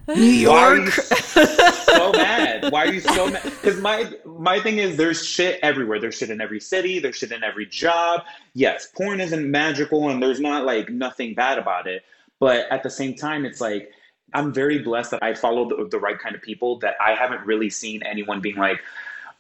[0.08, 0.90] New York.
[0.90, 2.72] so mad?
[2.72, 3.44] Why are you so mad?
[3.44, 6.00] Because my my thing is, there's shit everywhere.
[6.00, 7.00] There's shit in every city.
[7.00, 8.22] There's shit in every job.
[8.54, 12.04] Yes, porn isn't magical, and there's not like nothing bad about it.
[12.40, 13.92] But at the same time, it's like
[14.34, 16.80] I'm very blessed that I follow the, the right kind of people.
[16.80, 18.80] That I haven't really seen anyone being like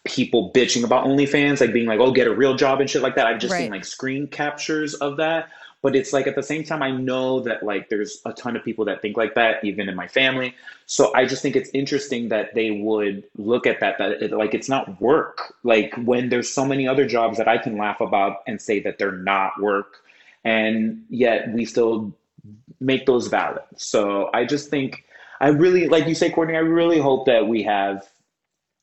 [0.06, 3.16] people bitching about OnlyFans, like being like, "Oh, get a real job" and shit like
[3.16, 3.28] that.
[3.28, 5.50] I've just seen like screen captures of that.
[5.82, 8.64] But it's like at the same time, I know that like there's a ton of
[8.64, 10.54] people that think like that, even in my family.
[10.88, 14.54] So I just think it's interesting that they would look at that, that it, like
[14.54, 15.56] it's not work.
[15.64, 18.97] Like when there's so many other jobs that I can laugh about and say that
[18.97, 20.04] they're not work,
[20.43, 22.14] and yet we still
[22.82, 23.64] make those valid.
[23.78, 25.06] So I just think
[25.39, 28.06] I really, like you say, Courtney, I really hope that we have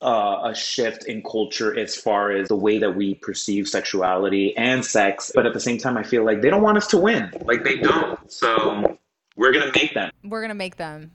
[0.02, 4.84] uh, a shift in culture as far as the way that we perceive sexuality and
[4.84, 5.32] sex.
[5.34, 7.32] But at the same time, I feel like they don't want us to win.
[7.44, 8.30] Like they don't.
[8.30, 8.98] So
[9.36, 10.10] we're going to make them.
[10.24, 11.12] We're going to make them.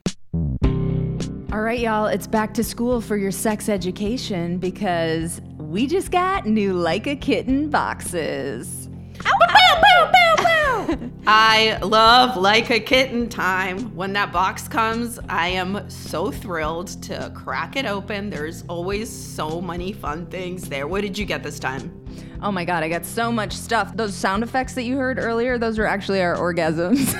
[1.52, 6.46] All right, y'all, it's back to school for your sex education because we just got
[6.46, 8.88] new Like a Kitten boxes.
[11.26, 13.94] I love like a kitten time.
[13.94, 18.30] When that box comes, I am so thrilled to crack it open.
[18.30, 20.86] There's always so many fun things there.
[20.86, 21.98] What did you get this time?
[22.42, 23.96] Oh my god, I got so much stuff.
[23.96, 27.12] Those sound effects that you heard earlier, those are actually our orgasms.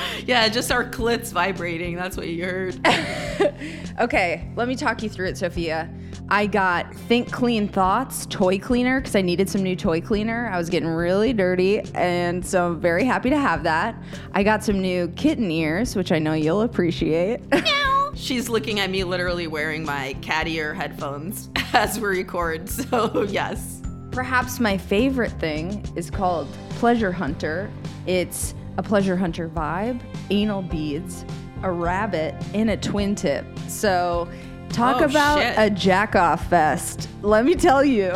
[0.26, 1.94] Yeah, just our clits vibrating.
[1.94, 2.80] That's what you heard.
[4.00, 5.88] okay, let me talk you through it, Sofiya.
[6.28, 10.50] I got Think Clean Thoughts toy cleaner because I needed some new toy cleaner.
[10.52, 13.94] I was getting really dirty, and so I'm very happy to have that.
[14.32, 17.40] I got some new kitten ears, which I know you'll appreciate.
[18.16, 22.68] She's looking at me literally wearing my cat ear headphones as we record.
[22.76, 23.82] So, yes.
[24.10, 27.70] Perhaps my favorite thing is called Pleasure Hunter.
[28.06, 30.00] It's a Pleasure Hunter vibe,
[30.30, 31.24] anal beads,
[31.62, 33.44] a rabbit, and a twin tip.
[33.68, 34.28] So,
[34.70, 35.54] talk Oh, about shit.
[35.56, 37.08] a jack off fest.
[37.22, 38.12] Let me tell you.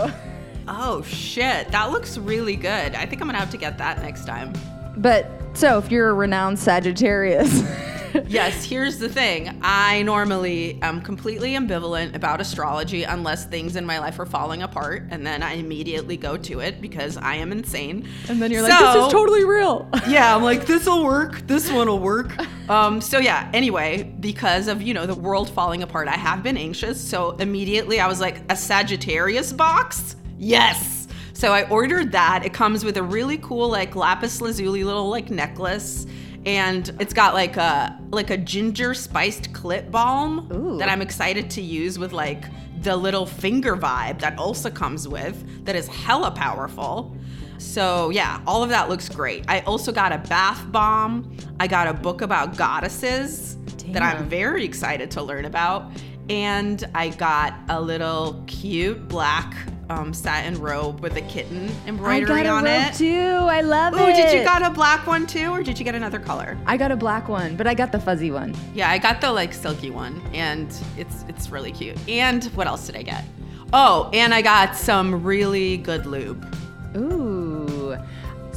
[0.68, 1.68] Oh, shit.
[1.72, 2.94] That looks really good.
[2.94, 4.52] I think I'm going to have to get that next time.
[4.96, 7.62] But So, if you're a renowned Sagittarius,
[8.28, 9.58] yes, here's the thing.
[9.62, 15.04] I normally am completely ambivalent about astrology unless things in my life are falling apart,
[15.10, 18.08] and then I immediately go to it because I am insane.
[18.28, 19.88] and then you're like, this is totally real.
[20.08, 21.46] yeah, I'm like, this will work.
[21.46, 22.32] This one will work.
[22.68, 26.56] Um, so yeah, anyway, because of, you know, the world falling apart, I have been
[26.56, 27.00] anxious.
[27.00, 30.16] So immediately I was like, a Sagittarius box?
[30.38, 31.08] Yes.
[31.32, 32.44] So I ordered that.
[32.44, 36.06] It comes with a really cool, like lapis lazuli little like necklace.
[36.46, 41.60] And it's got like a like a ginger spiced clit balm that I'm excited to
[41.60, 42.44] use with like
[42.82, 47.14] the little finger vibe that also comes with that is hella powerful.
[47.58, 49.44] So, yeah, all of that looks great.
[49.46, 51.30] I also got a bath bomb.
[51.60, 55.92] I got a book about goddesses that I'm very excited to learn about.
[56.30, 59.54] And I got a little cute black
[59.90, 62.94] um, satin robe with a kitten I embroidery got a on robe it.
[62.94, 63.26] too.
[63.50, 64.00] I love it.
[64.00, 64.14] Oh, it.
[64.14, 66.56] did you got a black one too, or did you get another color?
[66.64, 68.54] I got a black one, but I got the fuzzy one.
[68.72, 71.98] Yeah, I got the like silky one, and it's it's really cute.
[72.08, 73.24] And what else did I get?
[73.72, 76.56] Oh, and I got some really good lube.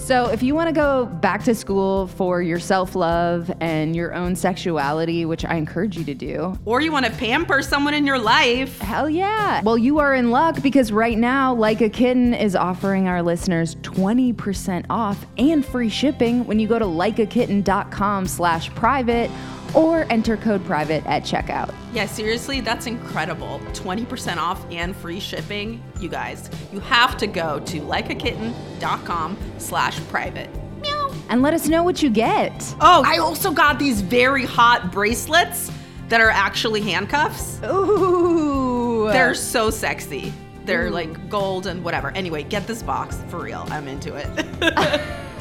[0.04, 4.14] So, if you want to go back to school for your self love and your
[4.14, 8.06] own sexuality, which I encourage you to do, Or you want to pamper someone in
[8.06, 8.80] your life.
[8.80, 9.62] hell yeah.
[9.64, 13.76] Well, you are in luck because right now, Like a Kitten is offering our listeners
[13.76, 19.32] 20% off and free shipping when you go to likeakitten.com slash private
[19.74, 21.74] or enter code private at checkout.
[21.94, 23.60] Yeah, seriously, that's incredible.
[23.74, 25.84] 20% off and free shipping.
[26.00, 30.50] You guys, you have to go to likeakitten.com slash private.
[30.82, 31.14] Meow.
[31.30, 32.76] And let us know what you get.
[32.82, 35.72] Oh, I also got these very hot bracelets
[36.10, 37.60] that are actually handcuffs.
[37.64, 39.10] Ooh.
[39.12, 40.34] They're so sexy.
[40.66, 40.94] They're mm.
[40.94, 42.12] like gold and whatever.
[42.12, 43.66] Anyway, get this box for real.
[43.70, 45.10] I'm into it.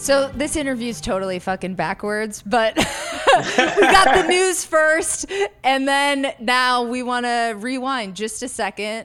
[0.00, 5.26] So this interview is totally fucking backwards, but we got the news first,
[5.62, 9.04] and then now we want to rewind just a second.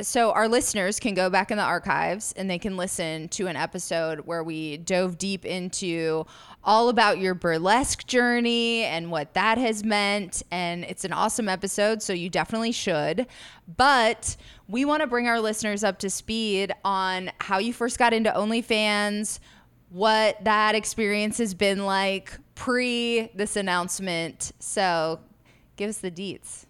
[0.00, 3.56] So our listeners can go back in the archives and they can listen to an
[3.56, 6.24] episode where we dove deep into
[6.62, 10.44] all about your burlesque journey and what that has meant.
[10.52, 13.26] And it's an awesome episode, so you definitely should.
[13.76, 14.36] But
[14.68, 18.30] we want to bring our listeners up to speed on how you first got into
[18.30, 19.40] OnlyFans,
[19.96, 24.52] what that experience has been like pre this announcement.
[24.58, 25.20] So
[25.76, 26.66] give us the deets.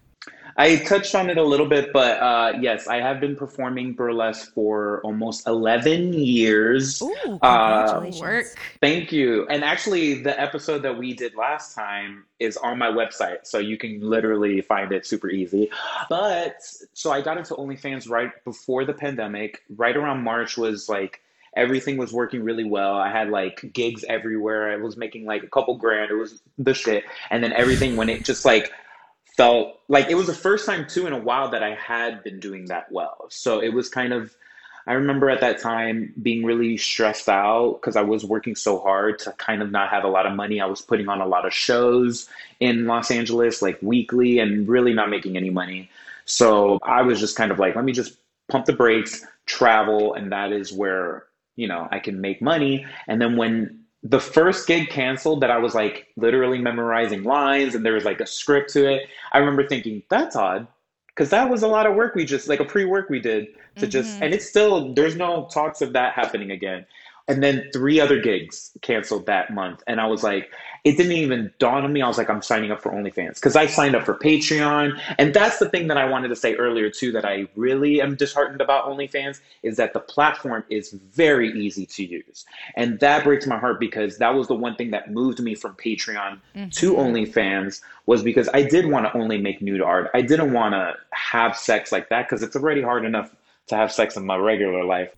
[0.55, 4.53] I touched on it a little bit, but uh, yes, I have been performing burlesque
[4.53, 7.01] for almost 11 years.
[7.01, 8.21] Ooh, Uh, congratulations.
[8.21, 8.45] Work.
[8.81, 9.45] Thank you.
[9.49, 13.77] And actually, the episode that we did last time is on my website, so you
[13.77, 15.69] can literally find it super easy.
[16.09, 16.55] But
[16.93, 19.63] so I got into OnlyFans right before the pandemic.
[19.75, 21.21] Right around March was like
[21.55, 22.95] everything was working really well.
[22.95, 24.71] I had like gigs everywhere.
[24.71, 26.11] I was making like a couple grand.
[26.11, 27.03] It was the shit.
[27.29, 28.71] And then everything when it just like
[29.35, 32.39] felt like it was the first time too in a while that I had been
[32.39, 33.27] doing that well.
[33.29, 34.35] So it was kind of
[34.87, 39.19] I remember at that time being really stressed out because I was working so hard
[39.19, 40.61] to kind of not have a lot of money.
[40.61, 42.29] I was putting on a lot of shows
[42.61, 45.89] in Los Angeles, like weekly, and really not making any money.
[46.23, 48.15] So I was just kind of like, let me just
[48.47, 51.25] pump the brakes, travel, and that is where,
[51.57, 52.85] you know, I can make money.
[53.07, 57.85] And then when the first gig canceled, that I was like literally memorizing lines and
[57.85, 60.67] there was like a script to it, I remember thinking, that's odd.
[61.07, 63.47] Because that was a lot of work we just like a pre-work we did
[63.77, 64.23] to just mm-hmm.
[64.23, 66.85] and it's still there's no talks of that happening again
[67.27, 69.83] and then three other gigs canceled that month.
[69.87, 70.51] And i was like
[70.83, 72.01] it didn't even dawn on me.
[72.01, 73.35] I was like i'm signing up for onlyfans.
[73.35, 74.99] Because i signed up for patreon.
[75.17, 78.15] And that's the thing that i wanted to say earlier too that i really am
[78.15, 82.45] disheartened about onlyfans is that the platform is very easy to use.
[82.75, 85.75] And that breaks my heart because that was the one thing that moved me from
[85.75, 86.69] patreon mm-hmm.
[86.69, 90.09] to onlyfans was because i did want to only make nude art.
[90.13, 93.31] I didn't want to have sex like that because it's already hard enough
[93.67, 95.09] to have sex in my regular life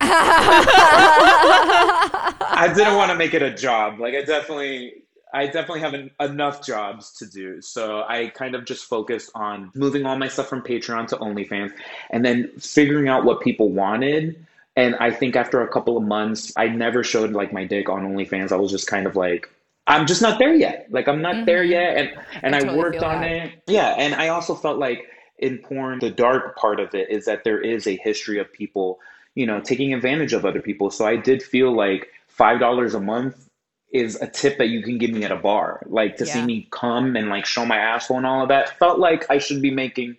[2.60, 3.98] I didn't want to make it a job.
[3.98, 4.94] Like I definitely
[5.32, 7.62] I definitely have en- enough jobs to do.
[7.62, 11.72] So I kind of just focused on moving all my stuff from Patreon to OnlyFans
[12.10, 14.44] and then figuring out what people wanted.
[14.76, 18.02] And I think after a couple of months, I never showed like my dick on
[18.02, 18.52] OnlyFans.
[18.52, 19.48] I was just kind of like
[19.86, 20.86] I'm just not there yet.
[20.90, 21.72] Like I'm not there mm-hmm.
[21.72, 22.10] yet and
[22.42, 23.30] and I I, totally worked on that.
[23.30, 23.62] it.
[23.66, 25.06] Yeah, and I also felt like
[25.40, 29.00] in porn the dark part of it is that there is a history of people,
[29.34, 30.90] you know, taking advantage of other people.
[30.90, 33.48] So I did feel like $5 a month
[33.92, 35.82] is a tip that you can give me at a bar.
[35.86, 39.00] Like to see me come and like show my asshole and all of that felt
[39.00, 40.16] like I should be making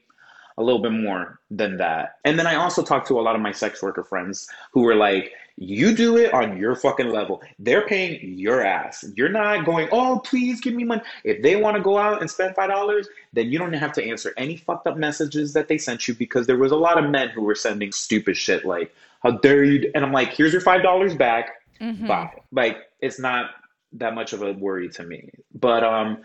[0.58, 2.18] a little bit more than that.
[2.26, 4.96] And then I also talked to a lot of my sex worker friends who were
[4.96, 7.42] like, You do it on your fucking level.
[7.60, 9.06] They're paying your ass.
[9.16, 11.02] You're not going, oh, please give me money.
[11.24, 14.34] If they want to go out and spend $5, then you don't have to answer
[14.38, 17.30] any fucked up messages that they sent you because there was a lot of men
[17.30, 19.92] who were sending stupid shit like, how dare you?
[19.94, 21.62] And I'm like, here's your $5 back.
[21.80, 22.08] Mhm.
[22.08, 22.32] Bye.
[22.52, 23.52] Like, it's not
[23.94, 25.30] that much of a worry to me.
[25.54, 26.20] But, um,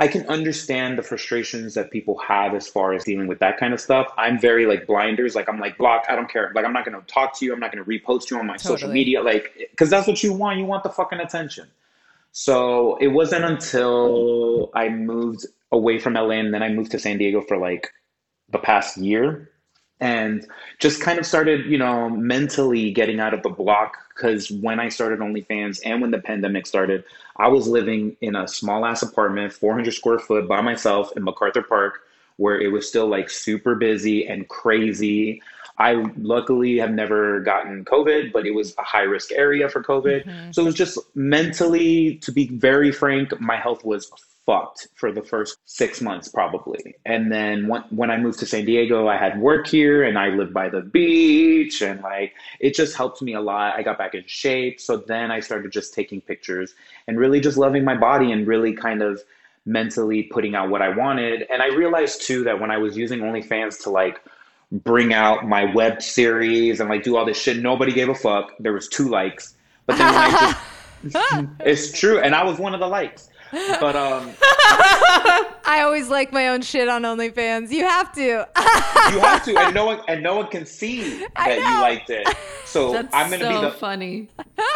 [0.00, 3.74] I can understand the frustrations that people have as far as dealing with that kind
[3.74, 4.06] of stuff.
[4.16, 5.34] I'm very like blinders.
[5.34, 6.04] Like I'm like block.
[6.08, 6.52] I don't care.
[6.54, 7.52] Like I'm not gonna talk to you.
[7.52, 9.20] I'm not gonna repost you on my social media.
[9.20, 10.58] Like because that's what you want.
[10.58, 11.66] You want the fucking attention.
[12.30, 17.18] So it wasn't until I moved away from LA and then I moved to San
[17.18, 17.90] Diego for like
[18.50, 19.50] the past year
[20.00, 20.46] and
[20.78, 24.88] just kind of started, you know, mentally getting out of the block because when I
[24.88, 27.04] started OnlyFans and when the pandemic started,
[27.36, 31.62] I was living in a small ass apartment, 400 square foot by myself in MacArthur
[31.62, 32.00] Park,
[32.36, 35.42] where it was still like super busy and crazy.
[35.78, 40.24] I luckily have never gotten COVID, but it was a high risk area for COVID.
[40.24, 40.50] Mm-hmm.
[40.50, 44.10] So it was just mentally, to be very frank, my health was
[44.48, 46.96] fucked for the first six months probably.
[47.04, 50.28] And then when, when I moved to San Diego, I had work here and I
[50.28, 53.76] lived by the beach and like it just helped me a lot.
[53.76, 54.80] I got back in shape.
[54.80, 56.72] So then I started just taking pictures
[57.06, 59.22] and really just loving my body and really kind of
[59.66, 61.44] mentally putting out what I wanted.
[61.50, 64.18] And I realized too that when I was using OnlyFans to like
[64.72, 68.52] bring out my web series and like do all this shit, nobody gave a fuck.
[68.60, 69.56] There was two likes.
[69.84, 70.58] But then when I just
[71.60, 72.18] it's true.
[72.18, 73.28] And I was one of the likes.
[73.52, 74.30] But um
[75.64, 77.70] I always like my own shit on OnlyFans.
[77.70, 78.22] You have to.
[78.22, 81.80] you have to and no one and no one can see that you know.
[81.80, 82.28] liked it.
[82.64, 84.28] So That's I'm gonna so be the funny.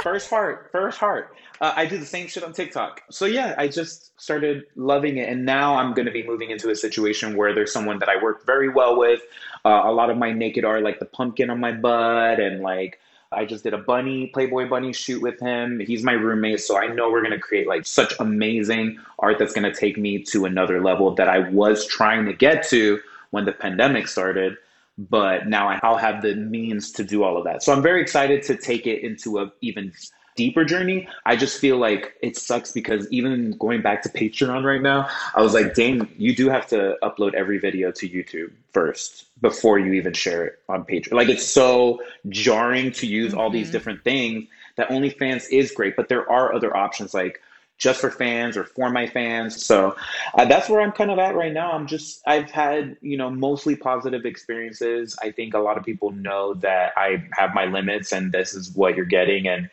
[0.02, 1.34] first heart, first heart.
[1.60, 3.02] Uh, I do the same shit on TikTok.
[3.10, 6.70] So yeah, I just started loving it, and now I'm going to be moving into
[6.70, 9.20] a situation where there's someone that I work very well with.
[9.64, 12.98] Uh, a lot of my naked art, like the pumpkin on my butt, and like
[13.32, 15.80] I just did a bunny, Playboy bunny shoot with him.
[15.80, 19.52] He's my roommate, so I know we're going to create like such amazing art that's
[19.52, 23.44] going to take me to another level that I was trying to get to when
[23.44, 24.56] the pandemic started
[24.98, 27.62] but now I'll have the means to do all of that.
[27.62, 29.92] So I'm very excited to take it into a even
[30.36, 31.08] deeper journey.
[31.24, 35.42] I just feel like it sucks because even going back to Patreon right now, I
[35.42, 39.92] was like, dang, you do have to upload every video to YouTube first before you
[39.92, 41.12] even share it on Patreon.
[41.12, 46.08] Like it's so jarring to use all these different things that OnlyFans is great, but
[46.08, 47.40] there are other options like
[47.78, 49.64] just for fans or for my fans.
[49.64, 49.96] So
[50.34, 51.72] uh, that's where I'm kind of at right now.
[51.72, 55.16] I'm just, I've had, you know, mostly positive experiences.
[55.20, 58.72] I think a lot of people know that I have my limits and this is
[58.72, 59.48] what you're getting.
[59.48, 59.68] And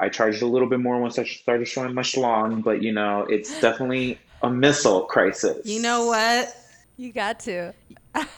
[0.00, 3.26] I charged a little bit more once I started showing my schlong, but you know,
[3.28, 5.66] it's definitely a missile crisis.
[5.66, 6.56] You know what?
[6.96, 7.74] You got to.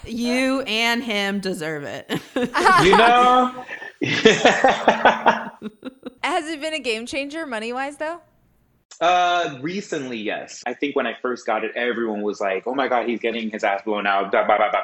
[0.06, 2.10] You and him deserve it.
[2.34, 3.64] You know?
[6.22, 8.20] Has it been a game changer money wise though?
[9.00, 10.62] Uh, recently, yes.
[10.66, 13.50] I think when I first got it, everyone was like, "Oh my god, he's getting
[13.50, 14.82] his ass blown out." Blah blah blah blah.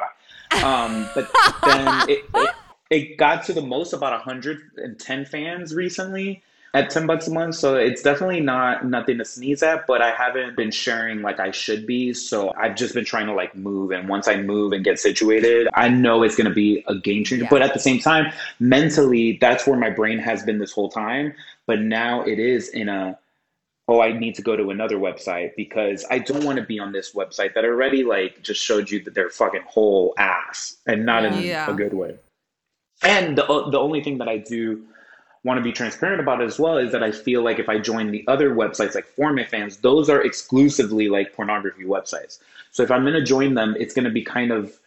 [0.50, 0.84] blah.
[0.84, 1.30] Um, but
[1.64, 2.50] then it, it
[2.90, 6.42] it got to the most about 110 fans recently
[6.74, 7.54] at 10 bucks a month.
[7.54, 9.86] So it's definitely not nothing to sneeze at.
[9.86, 12.12] But I haven't been sharing like I should be.
[12.12, 13.90] So I've just been trying to like move.
[13.90, 17.44] And once I move and get situated, I know it's gonna be a game changer.
[17.44, 17.50] Yeah.
[17.50, 21.34] But at the same time, mentally, that's where my brain has been this whole time.
[21.66, 23.18] But now it is in a
[23.90, 26.92] oh, I need to go to another website because I don't want to be on
[26.92, 31.24] this website that already like just showed you that they're fucking whole ass and not
[31.24, 31.70] in Yeah.
[31.70, 32.16] a good way.
[33.02, 34.84] And the the only thing that I do
[35.44, 37.78] want to be transparent about it as well is that I feel like if I
[37.78, 42.40] join the other websites like Forma Fans, those are exclusively like pornography websites.
[42.72, 44.78] So if I'm going to join them, it's going to be kind of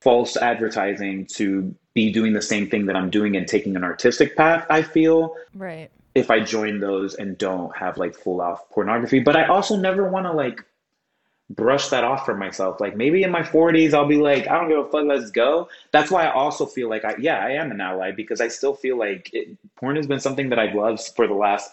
[0.00, 4.36] false advertising to be doing the same thing that I'm doing and taking an artistic
[4.36, 5.90] path, I feel Right.
[6.14, 9.18] if I join those and don't have like full off pornography.
[9.20, 10.64] But I also never want to like
[11.50, 12.80] brush that off for myself.
[12.80, 15.68] Like maybe in my 40s, I'll be like, I don't give a fuck, let's go.
[15.92, 18.74] That's why I also feel like, I, yeah, I am an ally because I still
[18.74, 21.72] feel like it, porn has been something that I've loved for the last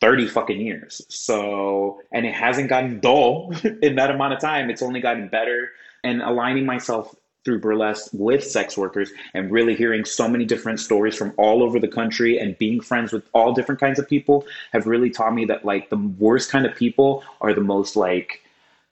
[0.00, 1.02] 30 fucking years.
[1.08, 3.52] So, and it hasn't gotten dull
[3.82, 4.70] in that amount of time.
[4.70, 5.70] It's only gotten better.
[6.02, 7.14] And aligning myself
[7.44, 11.78] through burlesque with sex workers and really hearing so many different stories from all over
[11.78, 15.44] the country and being friends with all different kinds of people have really taught me
[15.44, 18.42] that like the worst kind of people are the most like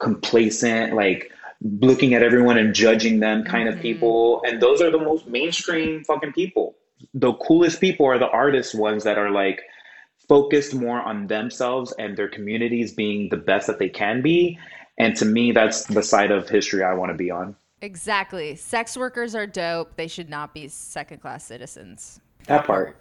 [0.00, 1.30] complacent, like
[1.62, 3.82] looking at everyone and judging them kind of mm-hmm.
[3.82, 4.42] people.
[4.46, 6.76] And those are the most mainstream fucking people.
[7.14, 9.62] The coolest people are the artist ones that are like
[10.28, 14.58] focused more on themselves and their communities being the best that they can be.
[14.98, 17.56] And to me, that's the side of history I want to be on.
[17.82, 18.54] Exactly.
[18.56, 19.96] Sex workers are dope.
[19.96, 22.20] They should not be second class citizens.
[22.46, 22.96] That part.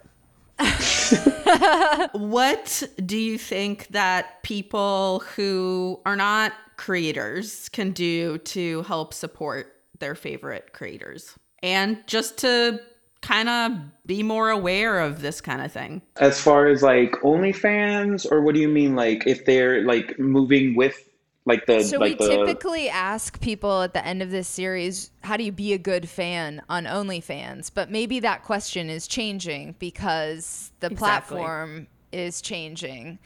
[2.12, 9.74] what do you think that people who are not creators can do to help support
[9.98, 12.80] their favorite creators and just to
[13.20, 13.72] kind of
[14.06, 16.02] be more aware of this kind of thing?
[16.16, 18.96] As far as like OnlyFans, or what do you mean?
[18.96, 21.09] Like if they're like moving with
[21.50, 25.10] like the So like we the typically ask people at the end of this series,
[25.22, 27.70] how do you be a good fan on OnlyFans?
[27.72, 31.36] But maybe that question is changing because the Exactly.
[31.38, 33.18] platform is changing.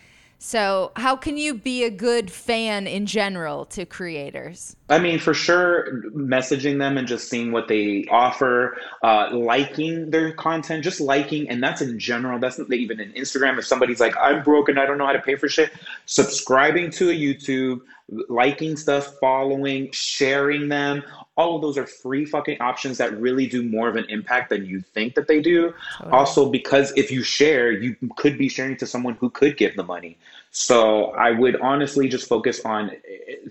[0.47, 4.76] So, how can you be a good fan in general to creators?
[4.90, 10.32] I mean, for sure, messaging them and just seeing what they offer, uh, liking their
[10.34, 12.38] content, just liking, and that's in general.
[12.38, 13.57] That's not even in Instagram.
[13.59, 15.72] If somebody's like, I'm broken, I don't know how to pay for shit,
[16.05, 17.80] subscribing to a YouTube,
[18.28, 21.03] liking stuff, following, sharing them,
[21.37, 24.64] all of those are free fucking options that really do more of an impact than
[24.64, 25.74] you think that they do.
[26.12, 29.82] Also, because if you share, you could be sharing to someone who could give the
[29.82, 30.16] money.
[30.53, 32.93] So I would honestly just focus on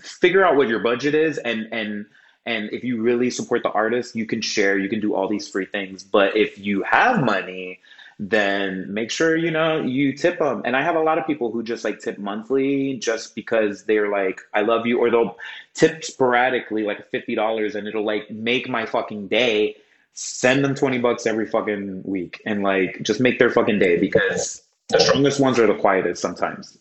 [0.00, 2.06] figure out what your budget is and and
[2.46, 5.48] and if you really support the artist, you can share, you can do all these
[5.48, 6.04] free things.
[6.04, 7.80] But if you have money,
[8.18, 10.62] then make sure you know you tip them.
[10.64, 14.10] And I have a lot of people who just like tip monthly just because they're
[14.10, 15.36] like, I love you, or they'll
[15.74, 19.76] tip sporadically like fifty dollars, and it'll like make my fucking day.
[20.12, 24.62] Send them twenty bucks every fucking week, and like just make their fucking day because
[24.88, 26.78] the strongest ones are the quietest sometimes.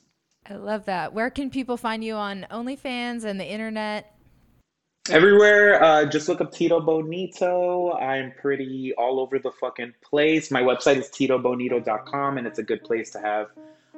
[0.47, 1.13] I love that.
[1.13, 4.12] Where can people find you on OnlyFans and the internet?
[5.09, 7.91] Everywhere, uh, just look up Tito Bonito.
[7.91, 10.49] I'm pretty all over the fucking place.
[10.49, 13.47] My website is titobonito.com, and it's a good place to have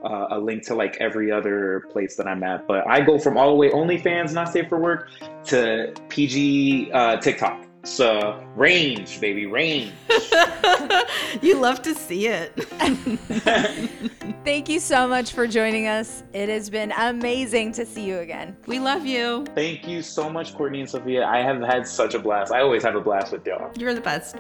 [0.04, 2.66] uh, a link to like every other place that I'm at.
[2.66, 5.10] But I go from all the way OnlyFans, not safe for work,
[5.46, 7.65] to PG uh, TikTok.
[7.86, 9.94] So uh, range, baby, range.
[11.42, 12.52] you love to see it.
[14.44, 16.24] Thank you so much for joining us.
[16.34, 18.58] It has been amazing to see you again.
[18.66, 19.46] We love you.
[19.54, 21.26] Thank you so much, Courtney and Sofiya.
[21.26, 22.52] I have had such a blast.
[22.52, 23.72] I always have a blast with y'all.
[23.78, 24.38] You're the best.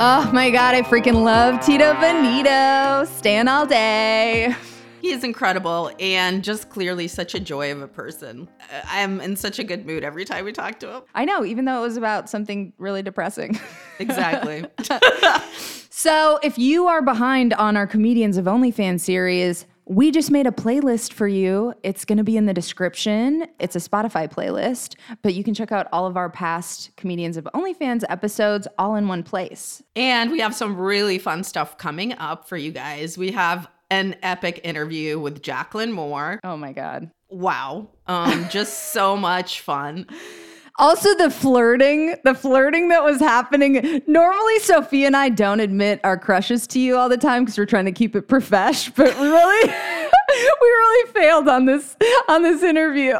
[0.00, 3.04] Oh my god, I freaking love Tito Bonito.
[3.16, 4.54] Stan all day.
[5.02, 8.48] He is incredible and just clearly such a joy of a person.
[8.88, 11.02] I am in such a good mood every time we talk to him.
[11.16, 13.58] I know, even though it was about something really depressing.
[13.98, 14.64] Exactly.
[15.90, 20.50] So, if you are behind on our Comedians of OnlyFans series, we just made a
[20.50, 21.72] playlist for you.
[21.82, 23.46] It's going to be in the description.
[23.58, 27.48] It's a Spotify playlist, but you can check out all of our past Comedians of
[27.54, 29.82] OnlyFans episodes all in one place.
[29.96, 33.16] and we have some really fun stuff coming up for you guys.
[33.16, 36.38] We have an epic interview with Jacqueline Moore.
[36.44, 37.10] Oh my God.
[37.30, 37.88] Wow.
[38.06, 40.06] Um, just so much fun.
[40.78, 44.02] Also, the flirting, the flirting that was happening.
[44.06, 47.66] Normally, Sophie and I don't admit our crushes to you all the time because we're
[47.66, 49.68] trying to keep it profesh, but really,
[50.28, 51.96] we really failed on this
[52.28, 53.14] on this interview.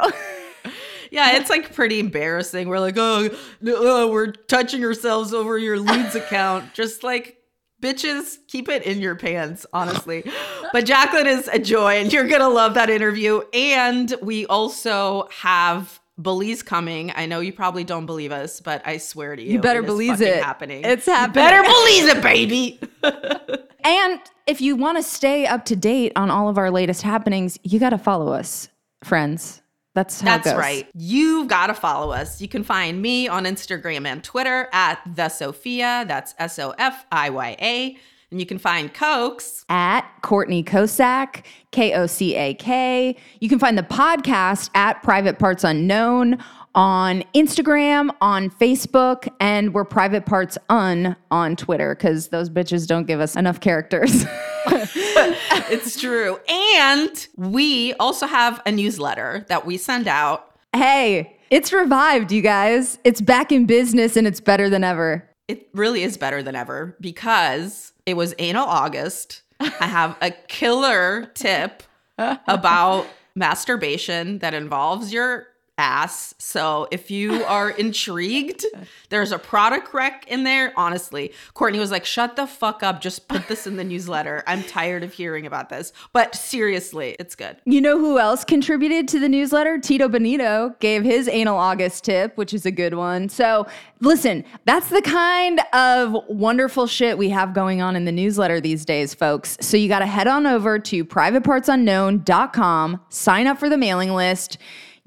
[1.11, 2.67] Yeah, it's like pretty embarrassing.
[2.69, 3.29] We're like, oh,
[3.61, 6.73] no, uh, we're touching ourselves over your Leeds account.
[6.73, 7.37] Just like,
[7.81, 10.29] bitches, keep it in your pants, honestly.
[10.71, 13.41] But Jacqueline is a joy, and you're going to love that interview.
[13.53, 17.11] And we also have Belize coming.
[17.15, 19.85] I know you probably don't believe us, but I swear to you, You better it
[19.85, 20.43] believe it.
[20.43, 20.83] happening.
[20.83, 21.43] It's happening.
[21.43, 22.79] You better believe it, baby.
[23.81, 27.57] And if you want to stay up to date on all of our latest happenings,
[27.63, 28.67] you got to follow us,
[29.05, 29.61] friends.
[29.95, 30.59] That's how it That's goes.
[30.59, 30.87] right.
[30.93, 32.41] You've got to follow us.
[32.41, 36.05] You can find me on Instagram and Twitter at the Sofiya.
[36.07, 37.97] That's S O F I Y A.
[38.31, 43.15] And you can find Cokes At Courtney Kocak, K O C A K.
[43.39, 46.37] You can find the podcast at Private Parts Unknown
[46.75, 53.07] on Instagram, on Facebook, and we're Private Parts Un on Twitter because those bitches don't
[53.07, 54.25] give us enough characters.
[54.67, 56.37] it's true.
[56.47, 60.55] And we also have a newsletter that we send out.
[60.75, 62.99] hey, it's revived, you guys.
[63.03, 65.27] It's back in business and it's better than ever.
[65.47, 69.41] It really is better than ever because it was anal August.
[69.59, 71.83] I have a killer tip
[72.17, 73.05] about
[73.35, 75.47] masturbation that involves your
[75.79, 76.35] ass.
[76.37, 78.65] So if you are intrigued,
[79.09, 80.73] there's a product rec in there.
[80.75, 82.99] Honestly, Courtney was like, shut the fuck up.
[82.99, 84.43] Just put this in the newsletter.
[84.45, 85.93] I'm tired of hearing about this.
[86.11, 87.55] But seriously, it's good.
[87.63, 89.79] You know who else contributed to the newsletter?
[89.79, 93.29] Tito Bonito gave his anal August tip, which is a good one.
[93.29, 93.65] So,
[94.01, 98.83] listen, that's the kind of wonderful shit we have going on in the newsletter these
[98.83, 99.57] days, folks.
[99.61, 104.57] So, you got to head on over to privatepartsunknown.com, sign up for the mailing list.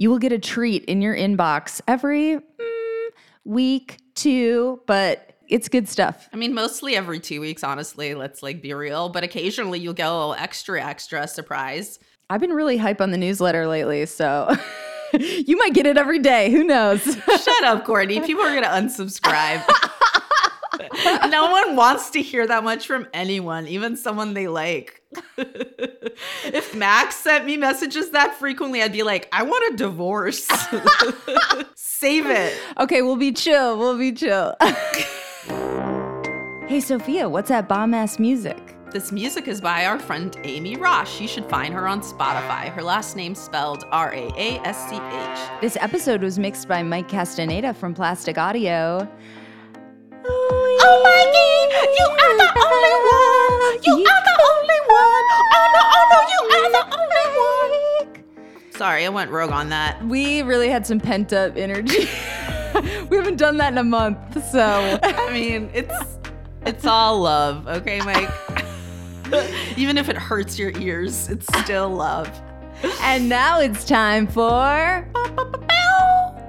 [0.03, 3.09] You will get a treat in your inbox every mm,
[3.44, 6.28] week, two, but it's good stuff.
[6.32, 8.16] I mean, mostly every two weeks, honestly.
[8.16, 9.11] Let's like be real.
[9.11, 12.00] But occasionally you'll get a little extra, extra surprise.
[12.28, 14.53] I've been really hype on the newsletter lately, so
[15.20, 16.50] you might get it every day.
[16.50, 17.05] Who knows?
[17.05, 18.20] Shut up, Courtney.
[18.26, 19.64] People are going to unsubscribe.
[21.30, 25.03] no one wants to hear that much from anyone, even someone they like.
[25.36, 30.44] if Max sent me messages that frequently, I'd be like, I want a divorce.
[31.74, 32.59] Save it.
[32.78, 33.78] Okay, we'll be chill.
[33.78, 34.55] We'll be chill.
[34.61, 34.68] hey,
[36.78, 38.72] Sofiya, what's that bomb ass music?
[38.92, 41.18] This music is by our friend Amy Raasch.
[41.18, 42.68] You should find her on Spotify.
[42.68, 45.61] Her last name spelled R A A S C H.
[45.62, 49.09] This episode was mixed by Mike Castaneda from Plastic Audio.
[50.24, 53.82] Oh my god, you are the only one.
[53.84, 55.26] You are the only one.
[55.52, 57.26] Oh no, oh no, you are the only
[58.12, 58.72] one.
[58.72, 60.04] Sorry, I went rogue on that.
[60.06, 62.08] We really had some pent up energy.
[63.10, 64.18] we haven't done that in a month,
[64.50, 66.18] so I mean, it's
[66.64, 68.30] it's all love, okay, Mike?
[69.76, 72.30] Even if it hurts your ears, it's still love.
[73.00, 75.08] And now it's time for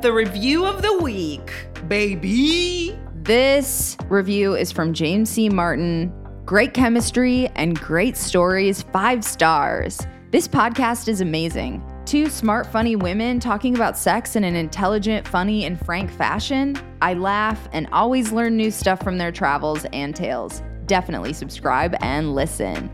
[0.02, 1.52] the review of the week,
[1.88, 3.00] baby.
[3.24, 5.48] This review is from James C.
[5.48, 6.12] Martin.
[6.44, 10.06] Great chemistry and great stories, five stars.
[10.32, 11.82] This podcast is amazing.
[12.06, 16.76] Two smart, funny women talking about sex in an intelligent, funny, and frank fashion.
[17.02, 20.62] I laugh and always learn new stuff from their travels and tales.
[20.86, 22.92] Definitely subscribe and listen.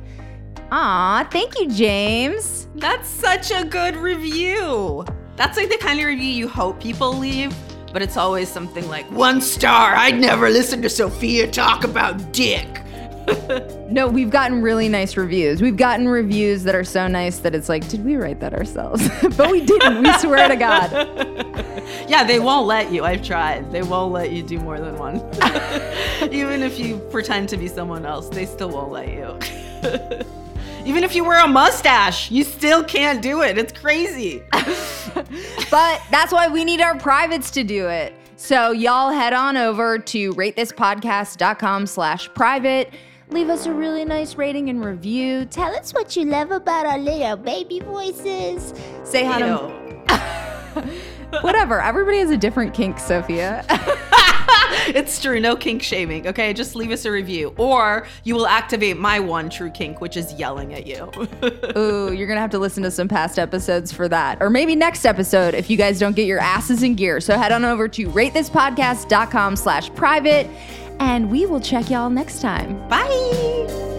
[0.69, 2.67] Aw, thank you, James.
[2.75, 5.03] That's such a good review.
[5.38, 7.51] That's like the kind of review you hope people leave
[7.91, 9.95] but it's always something like one star.
[9.95, 12.67] I'd never listen to Sofiya talk about dick.
[13.89, 15.61] no, we've gotten really nice reviews.
[15.61, 19.07] We've gotten reviews that are so nice that it's like, did we write that ourselves?
[19.37, 20.01] but we didn't.
[20.01, 20.91] We swear to God.
[22.07, 23.03] yeah, they won't let you.
[23.03, 23.71] I've tried.
[23.71, 25.17] They won't let you do more than one.
[26.31, 29.37] Even if you pretend to be someone else, they still won't let you.
[30.86, 33.57] Even if you wear a mustache, you still can't do it.
[33.57, 34.41] It's crazy.
[35.71, 38.13] but that's why we need our privates to do it.
[38.38, 42.93] So y'all head on over to ratethispodcast.com slash private.
[43.30, 45.45] Leave us a really nice rating and review.
[45.45, 48.73] Tell us what you love about our little baby voices.
[49.03, 49.80] Say hi to
[51.41, 51.82] Whatever.
[51.82, 54.25] Everybody has a different kink, Sofiya.
[54.88, 55.39] it's true.
[55.39, 56.28] No kink shaming.
[56.28, 56.53] Okay.
[56.53, 60.34] Just leave us a review, or you will activate my one true kink, which is
[60.34, 61.09] yelling at you.
[61.78, 65.05] Ooh, you're gonna have to listen to some past episodes for that, or maybe next
[65.05, 67.20] episode if you guys don't get your asses in gear.
[67.20, 70.47] So head on over to ratethispodcast.com slash private
[70.99, 72.88] and we will check y'all next time.
[72.89, 73.99] Bye.